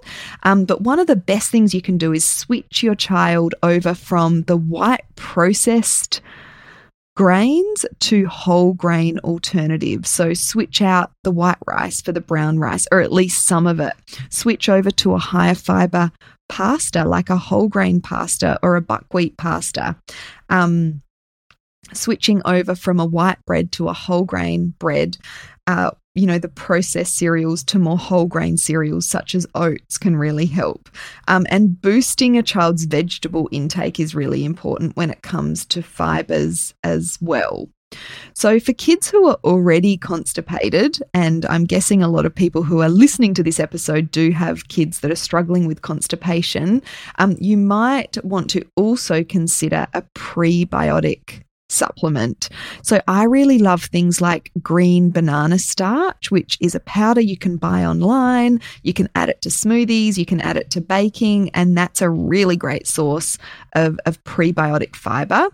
Um, 0.43 0.65
but 0.65 0.81
one 0.81 0.99
of 0.99 1.07
the 1.07 1.17
best 1.17 1.51
things 1.51 1.75
you 1.75 1.83
can 1.83 1.99
do 1.99 2.15
is 2.15 2.25
switch 2.25 2.83
your 2.83 2.95
child 2.95 3.55
over 3.63 3.93
from 3.93 4.45
the 4.45 4.57
white 4.57 5.05
processed 5.17 6.23
grains 7.21 7.85
to 7.99 8.25
whole 8.29 8.73
grain 8.73 9.19
alternatives. 9.19 10.09
So 10.09 10.33
switch 10.33 10.81
out 10.81 11.13
the 11.23 11.31
white 11.31 11.59
rice 11.67 12.01
for 12.01 12.13
the 12.13 12.21
brown 12.23 12.59
rice, 12.59 12.87
or 12.91 13.03
at 13.03 13.13
least 13.13 13.45
some 13.45 13.67
of 13.67 13.79
it. 13.79 13.93
Switch 14.31 14.71
over 14.71 14.91
to 14.93 15.13
a 15.13 15.19
higher 15.19 15.55
fiber 15.55 16.11
pasta, 16.49 17.05
like 17.05 17.29
a 17.29 17.37
whole 17.37 17.69
grain 17.69 18.01
pasta 18.01 18.59
or 18.63 18.75
a 18.75 18.81
buckwheat 18.81 19.37
pasta. 19.37 19.97
Um, 20.49 21.03
switching 21.93 22.41
over 22.47 22.75
from 22.75 22.99
a 22.99 23.05
white 23.05 23.45
bread 23.45 23.71
to 23.73 23.91
a 23.91 23.93
whole 23.93 24.25
grain 24.25 24.73
bread 24.79 25.19
uh, 25.67 25.91
you 26.15 26.27
know, 26.27 26.39
the 26.39 26.49
processed 26.49 27.17
cereals 27.17 27.63
to 27.65 27.79
more 27.79 27.99
whole 27.99 28.27
grain 28.27 28.57
cereals 28.57 29.07
such 29.07 29.35
as 29.35 29.47
oats 29.55 29.97
can 29.97 30.17
really 30.17 30.47
help. 30.47 30.89
Um, 31.29 31.47
and 31.51 31.81
boosting 31.81 32.37
a 32.37 32.43
child's 32.43 32.85
vegetable 32.85 33.49
intake 33.53 34.01
is 34.01 34.15
really 34.15 34.45
important 34.45 34.97
when 34.97 35.11
it 35.11 35.23
comes 35.23 35.65
to 35.67 35.83
fibers 35.83 36.75
as 36.83 37.17
well. 37.21 37.69
So, 38.35 38.61
for 38.61 38.73
kids 38.73 39.11
who 39.11 39.27
are 39.27 39.39
already 39.43 39.97
constipated, 39.97 40.99
and 41.13 41.45
I'm 41.47 41.65
guessing 41.65 42.03
a 42.03 42.09
lot 42.09 42.25
of 42.25 42.33
people 42.33 42.63
who 42.63 42.81
are 42.83 42.89
listening 42.89 43.35
to 43.35 43.43
this 43.43 43.59
episode 43.59 44.13
do 44.13 44.31
have 44.31 44.69
kids 44.69 45.01
that 45.01 45.11
are 45.11 45.17
struggling 45.17 45.67
with 45.67 45.83
constipation, 45.83 46.83
um, 47.19 47.37
you 47.41 47.57
might 47.57 48.23
want 48.25 48.49
to 48.51 48.65
also 48.77 49.25
consider 49.25 49.89
a 49.93 50.03
prebiotic 50.15 51.43
supplement. 51.71 52.49
So 52.83 53.01
I 53.09 53.25
really 53.25 53.59
love 53.59 53.85
things 53.85 54.21
like 54.21 54.51
green 54.63 55.11
banana 55.11 55.59
starch, 55.59 56.31
which 56.31 56.59
is 56.61 56.75
a 56.75 56.81
powder 56.81 57.21
you 57.21 57.37
can 57.37 57.57
buy 57.57 57.85
online. 57.85 58.61
You 58.83 58.93
can 58.93 59.09
add 59.15 59.29
it 59.29 59.43
to 59.43 59.49
smoothies, 59.49 60.17
you 60.17 60.27
can 60.27 60.41
add 60.41 60.57
it 60.57 60.71
to 60.71 60.81
baking, 60.81 61.51
and 61.51 61.77
that's 61.77 62.03
a 62.03 62.11
really 62.11 62.57
great 62.57 62.87
source 62.87 63.39
of, 63.75 63.99
of 64.07 64.23
prebiotic 64.25 64.97
fiber. 64.97 65.49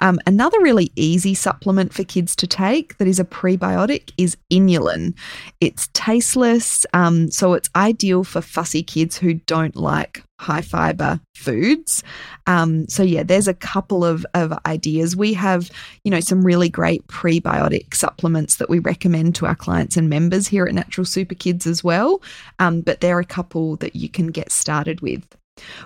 Um, 0.00 0.18
another 0.26 0.60
really 0.60 0.92
easy 0.96 1.34
supplement 1.34 1.92
for 1.92 2.04
kids 2.04 2.36
to 2.36 2.46
take 2.46 2.98
that 2.98 3.08
is 3.08 3.18
a 3.18 3.24
prebiotic 3.24 4.12
is 4.16 4.36
inulin. 4.50 5.14
It's 5.60 5.88
tasteless, 5.92 6.86
um, 6.92 7.30
so 7.30 7.54
it's 7.54 7.70
ideal 7.74 8.24
for 8.24 8.40
fussy 8.40 8.82
kids 8.82 9.16
who 9.18 9.34
don't 9.34 9.76
like 9.76 10.22
high 10.40 10.60
fiber 10.60 11.20
foods. 11.34 12.02
Um, 12.46 12.88
so 12.88 13.02
yeah, 13.02 13.24
there's 13.24 13.48
a 13.48 13.54
couple 13.54 14.04
of, 14.04 14.24
of 14.34 14.56
ideas. 14.66 15.16
We 15.16 15.34
have, 15.34 15.70
you 16.04 16.10
know, 16.10 16.20
some 16.20 16.42
really 16.42 16.68
great 16.68 17.06
prebiotic 17.08 17.94
supplements 17.94 18.56
that 18.56 18.70
we 18.70 18.78
recommend 18.78 19.34
to 19.36 19.46
our 19.46 19.56
clients 19.56 19.96
and 19.96 20.08
members 20.08 20.46
here 20.46 20.64
at 20.66 20.74
Natural 20.74 21.04
Super 21.04 21.34
Kids 21.34 21.66
as 21.66 21.82
well. 21.82 22.22
Um, 22.60 22.82
but 22.82 23.00
there 23.00 23.16
are 23.16 23.20
a 23.20 23.24
couple 23.24 23.76
that 23.76 23.96
you 23.96 24.08
can 24.08 24.28
get 24.28 24.52
started 24.52 25.00
with. 25.00 25.24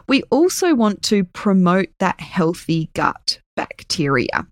We 0.06 0.22
also 0.24 0.74
want 0.74 1.02
to 1.04 1.24
promote 1.24 1.88
that 1.98 2.20
healthy 2.20 2.90
gut 2.92 3.38
bacteria. 3.56 4.46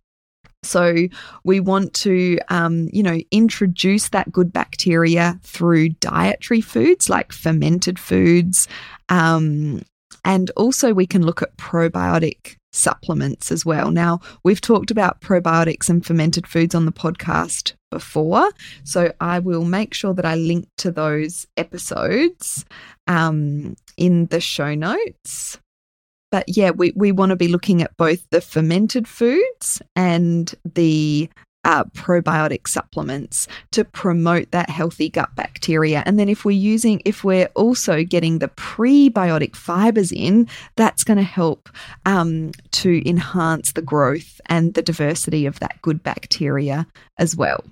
So 0.62 1.08
we 1.44 1.58
want 1.60 1.94
to, 1.94 2.38
um, 2.48 2.88
you 2.92 3.02
know, 3.02 3.18
introduce 3.30 4.10
that 4.10 4.30
good 4.30 4.52
bacteria 4.52 5.38
through 5.42 5.90
dietary 6.00 6.60
foods 6.60 7.08
like 7.08 7.32
fermented 7.32 7.98
foods, 7.98 8.68
um, 9.08 9.82
and 10.24 10.50
also 10.56 10.92
we 10.92 11.06
can 11.06 11.24
look 11.24 11.40
at 11.40 11.56
probiotic 11.56 12.56
supplements 12.72 13.50
as 13.50 13.64
well. 13.64 13.90
Now 13.90 14.20
we've 14.44 14.60
talked 14.60 14.90
about 14.90 15.22
probiotics 15.22 15.88
and 15.88 16.04
fermented 16.04 16.46
foods 16.46 16.74
on 16.74 16.84
the 16.84 16.92
podcast 16.92 17.72
before, 17.90 18.50
so 18.84 19.12
I 19.18 19.38
will 19.38 19.64
make 19.64 19.94
sure 19.94 20.12
that 20.12 20.26
I 20.26 20.34
link 20.34 20.68
to 20.78 20.92
those 20.92 21.46
episodes 21.56 22.66
um, 23.06 23.76
in 23.96 24.26
the 24.26 24.40
show 24.40 24.74
notes 24.74 25.58
but 26.30 26.44
yeah, 26.48 26.70
we, 26.70 26.92
we 26.96 27.12
want 27.12 27.30
to 27.30 27.36
be 27.36 27.48
looking 27.48 27.82
at 27.82 27.96
both 27.96 28.28
the 28.30 28.40
fermented 28.40 29.06
foods 29.08 29.82
and 29.96 30.54
the 30.64 31.28
uh, 31.64 31.84
probiotic 31.84 32.66
supplements 32.66 33.46
to 33.72 33.84
promote 33.84 34.50
that 34.50 34.70
healthy 34.70 35.08
gut 35.08 35.34
bacteria. 35.36 36.02
And 36.06 36.18
then 36.18 36.28
if 36.28 36.44
we're 36.44 36.52
using, 36.52 37.02
if 37.04 37.22
we're 37.22 37.50
also 37.54 38.02
getting 38.02 38.38
the 38.38 38.48
prebiotic 38.48 39.54
fibers 39.54 40.12
in, 40.12 40.48
that's 40.76 41.04
going 41.04 41.18
to 41.18 41.22
help 41.22 41.68
um, 42.06 42.52
to 42.72 43.06
enhance 43.08 43.72
the 43.72 43.82
growth 43.82 44.40
and 44.46 44.74
the 44.74 44.82
diversity 44.82 45.46
of 45.46 45.60
that 45.60 45.80
good 45.82 46.02
bacteria 46.02 46.86
as 47.18 47.36
well. 47.36 47.62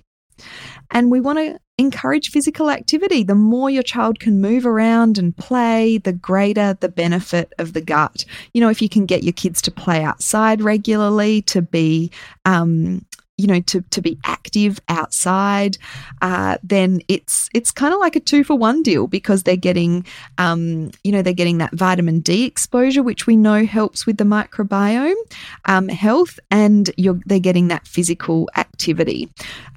And 0.90 1.10
we 1.10 1.20
want 1.20 1.38
to 1.38 1.58
encourage 1.78 2.30
physical 2.30 2.70
activity. 2.70 3.22
The 3.22 3.34
more 3.34 3.70
your 3.70 3.82
child 3.82 4.18
can 4.18 4.40
move 4.40 4.66
around 4.66 5.16
and 5.16 5.36
play, 5.36 5.98
the 5.98 6.12
greater 6.12 6.76
the 6.80 6.88
benefit 6.88 7.52
of 7.58 7.72
the 7.72 7.80
gut. 7.80 8.24
You 8.52 8.60
know, 8.60 8.68
if 8.68 8.82
you 8.82 8.88
can 8.88 9.06
get 9.06 9.22
your 9.22 9.32
kids 9.32 9.62
to 9.62 9.70
play 9.70 10.02
outside 10.02 10.60
regularly, 10.60 11.42
to 11.42 11.62
be 11.62 12.10
um, 12.44 13.06
you 13.38 13.46
know 13.46 13.60
to 13.60 13.80
to 13.82 14.02
be 14.02 14.18
active 14.24 14.80
outside, 14.88 15.78
uh, 16.20 16.58
then 16.62 17.00
it's 17.08 17.48
it's 17.54 17.70
kind 17.70 17.94
of 17.94 18.00
like 18.00 18.16
a 18.16 18.20
two 18.20 18.44
for 18.44 18.56
one 18.56 18.82
deal 18.82 19.06
because 19.06 19.44
they're 19.44 19.56
getting 19.56 20.04
um, 20.36 20.90
you 21.04 21.12
know 21.12 21.22
they're 21.22 21.32
getting 21.32 21.58
that 21.58 21.72
vitamin 21.72 22.20
D 22.20 22.44
exposure, 22.44 23.02
which 23.02 23.26
we 23.26 23.36
know 23.36 23.64
helps 23.64 24.04
with 24.04 24.18
the 24.18 24.24
microbiome 24.24 25.14
um, 25.66 25.88
health, 25.88 26.40
and 26.50 26.90
they're 27.26 27.38
getting 27.38 27.68
that 27.68 27.86
physical 27.86 28.50
activity. 28.56 28.77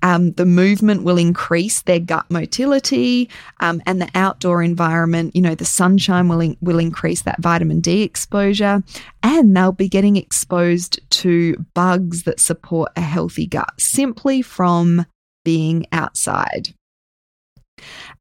Um, 0.03 0.31
the 0.33 0.45
movement 0.45 1.03
will 1.03 1.17
increase 1.17 1.81
their 1.81 1.99
gut 1.99 2.25
motility, 2.29 3.29
um, 3.59 3.81
and 3.85 4.01
the 4.01 4.09
outdoor 4.15 4.63
environment, 4.63 5.35
you 5.35 5.41
know, 5.41 5.55
the 5.55 5.65
sunshine 5.65 6.27
will 6.27 6.39
in, 6.39 6.57
will 6.61 6.79
increase 6.79 7.23
that 7.23 7.41
vitamin 7.41 7.81
D 7.81 8.03
exposure, 8.03 8.83
and 9.23 9.55
they'll 9.55 9.71
be 9.71 9.89
getting 9.89 10.15
exposed 10.15 10.99
to 11.21 11.65
bugs 11.73 12.23
that 12.23 12.39
support 12.39 12.91
a 12.95 13.01
healthy 13.01 13.47
gut 13.47 13.73
simply 13.79 14.41
from 14.41 15.05
being 15.43 15.85
outside. 15.91 16.73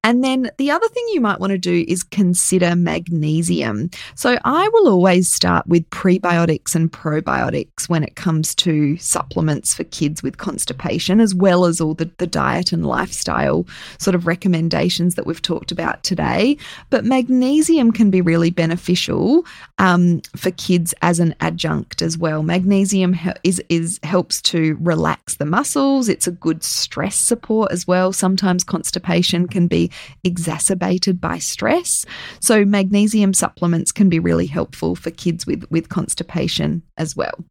And 0.03 0.25
then 0.25 0.51
the 0.57 0.71
other 0.71 0.89
thing 0.89 1.05
you 1.13 1.21
might 1.21 1.41
want 1.41 1.51
to 1.51 1.59
do 1.59 1.85
is 1.87 2.03
consider 2.03 2.75
magnesium. 2.75 3.91
So 4.15 4.39
I 4.45 4.69
will 4.69 4.89
always 4.89 5.31
start 5.31 5.67
with 5.67 5.89
prebiotics 5.91 6.75
and 6.75 6.91
probiotics 6.91 7.87
when 7.87 8.03
it 8.03 8.17
comes 8.17 8.55
to 8.57 8.97
supplements 8.97 9.75
for 9.75 9.85
kids 9.85 10.23
with 10.23 10.39
constipation, 10.39 11.21
as 11.21 11.35
well 11.35 11.67
as 11.67 11.83
all 11.83 11.93
the, 11.93 12.11
the 12.17 12.27
diet 12.27 12.73
and 12.73 12.87
lifestyle 12.87 13.67
sort 13.99 14.15
of 14.15 14.27
recommendations 14.27 15.17
that 15.17 15.27
we've 15.27 15.43
talked 15.43 15.71
about 15.71 16.03
today. 16.03 16.57
But 16.89 17.05
magnesium 17.05 17.93
can 17.93 18.11
be 18.11 18.23
really 18.23 18.51
beneficial 18.51 19.45
um, 19.77 20.23
for 20.35 20.51
kids 20.53 20.95
as 21.03 21.21
an 21.21 21.35
adjunct 21.41 22.01
as 22.01 22.17
well. 22.17 22.43
Magnesium 22.43 23.15
is, 23.45 23.63
is 23.69 24.01
helps 24.03 24.41
to 24.43 24.79
relax 24.81 25.35
the 25.35 25.45
muscles. 25.45 26.09
It's 26.09 26.27
a 26.27 26.33
good 26.33 26.65
stress 26.65 27.17
support 27.17 27.71
as 27.71 27.87
well. 27.87 28.15
Sometimes 28.15 28.65
constipation 28.65 29.47
can 29.47 29.67
exacerbated 30.25 31.21
by 31.21 31.39
stress. 31.39 32.05
So, 32.41 32.65
magnesium 32.65 33.35
supplements 33.35 33.93
can 33.93 34.09
be 34.09 34.19
really 34.19 34.47
helpful 34.47 34.95
for 34.95 35.11
kids 35.11 35.47
with, 35.47 35.65
with 35.71 35.89
constipation 35.89 36.83
as 36.97 37.17
well. 37.17 37.45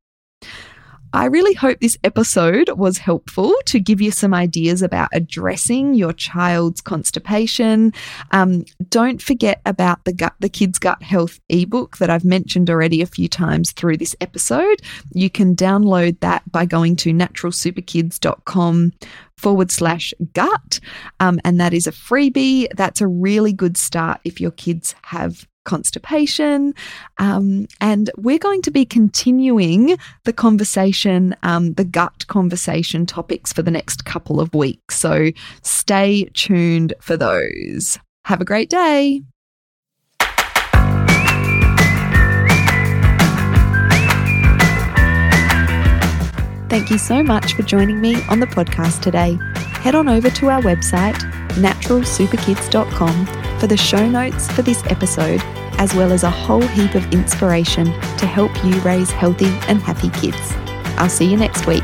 I 1.13 1.25
really 1.25 1.53
hope 1.53 1.79
this 1.79 1.97
episode 2.03 2.69
was 2.77 2.97
helpful 2.97 3.53
to 3.65 3.79
give 3.79 3.99
you 4.01 4.11
some 4.11 4.33
ideas 4.33 4.81
about 4.81 5.09
addressing 5.13 5.93
your 5.93 6.13
child's 6.13 6.81
constipation. 6.81 7.93
Um, 8.31 8.65
don't 8.89 9.21
forget 9.21 9.61
about 9.65 10.03
the 10.05 10.13
gut, 10.13 10.33
the 10.39 10.49
kids' 10.49 10.79
gut 10.79 11.01
health 11.01 11.39
ebook 11.49 11.97
that 11.97 12.09
I've 12.09 12.25
mentioned 12.25 12.69
already 12.69 13.01
a 13.01 13.07
few 13.07 13.27
times 13.27 13.71
through 13.71 13.97
this 13.97 14.15
episode. 14.21 14.81
You 15.13 15.29
can 15.29 15.55
download 15.55 16.19
that 16.19 16.49
by 16.51 16.65
going 16.65 16.95
to 16.97 17.11
naturalsuperkids.com 17.11 18.93
forward 19.37 19.71
slash 19.71 20.13
gut. 20.33 20.79
Um, 21.19 21.39
and 21.43 21.59
that 21.59 21.73
is 21.73 21.87
a 21.87 21.91
freebie. 21.91 22.67
That's 22.75 23.01
a 23.01 23.07
really 23.07 23.53
good 23.53 23.77
start 23.77 24.19
if 24.23 24.39
your 24.39 24.51
kids 24.51 24.93
have 25.03 25.47
constipation. 25.69 26.73
Um, 27.19 27.67
and 27.79 28.09
we're 28.17 28.39
going 28.39 28.63
to 28.63 28.71
be 28.71 28.85
continuing 28.85 29.97
the 30.23 30.33
conversation, 30.33 31.35
um, 31.43 31.73
the 31.73 31.85
gut 31.85 32.25
conversation 32.25 33.05
topics 33.05 33.53
for 33.53 33.61
the 33.61 33.69
next 33.69 34.03
couple 34.03 34.41
of 34.41 34.55
weeks. 34.55 34.97
So 34.97 35.29
stay 35.61 36.25
tuned 36.33 36.95
for 36.99 37.15
those. 37.15 37.99
Have 38.25 38.41
a 38.41 38.45
great 38.45 38.69
day. 38.71 39.21
Thank 46.69 46.91
you 46.91 46.97
so 46.97 47.21
much 47.23 47.53
for 47.53 47.63
joining 47.63 47.99
me 48.01 48.15
on 48.29 48.39
the 48.39 48.47
podcast 48.47 49.01
today. 49.01 49.37
Head 49.81 49.95
on 49.95 50.07
over 50.09 50.29
to 50.29 50.49
our 50.49 50.61
website, 50.61 51.15
naturalsuperkids.com, 51.53 53.25
for 53.59 53.67
the 53.67 53.77
show 53.77 54.07
notes 54.07 54.49
for 54.51 54.61
this 54.61 54.83
episode, 54.85 55.41
as 55.77 55.93
well 55.93 56.11
as 56.11 56.23
a 56.23 56.29
whole 56.29 56.61
heap 56.61 56.95
of 56.95 57.13
inspiration 57.13 57.85
to 57.85 58.25
help 58.25 58.51
you 58.63 58.73
raise 58.81 59.11
healthy 59.11 59.53
and 59.67 59.81
happy 59.81 60.09
kids. 60.09 60.53
I'll 60.97 61.09
see 61.09 61.29
you 61.29 61.37
next 61.37 61.67
week. 61.67 61.83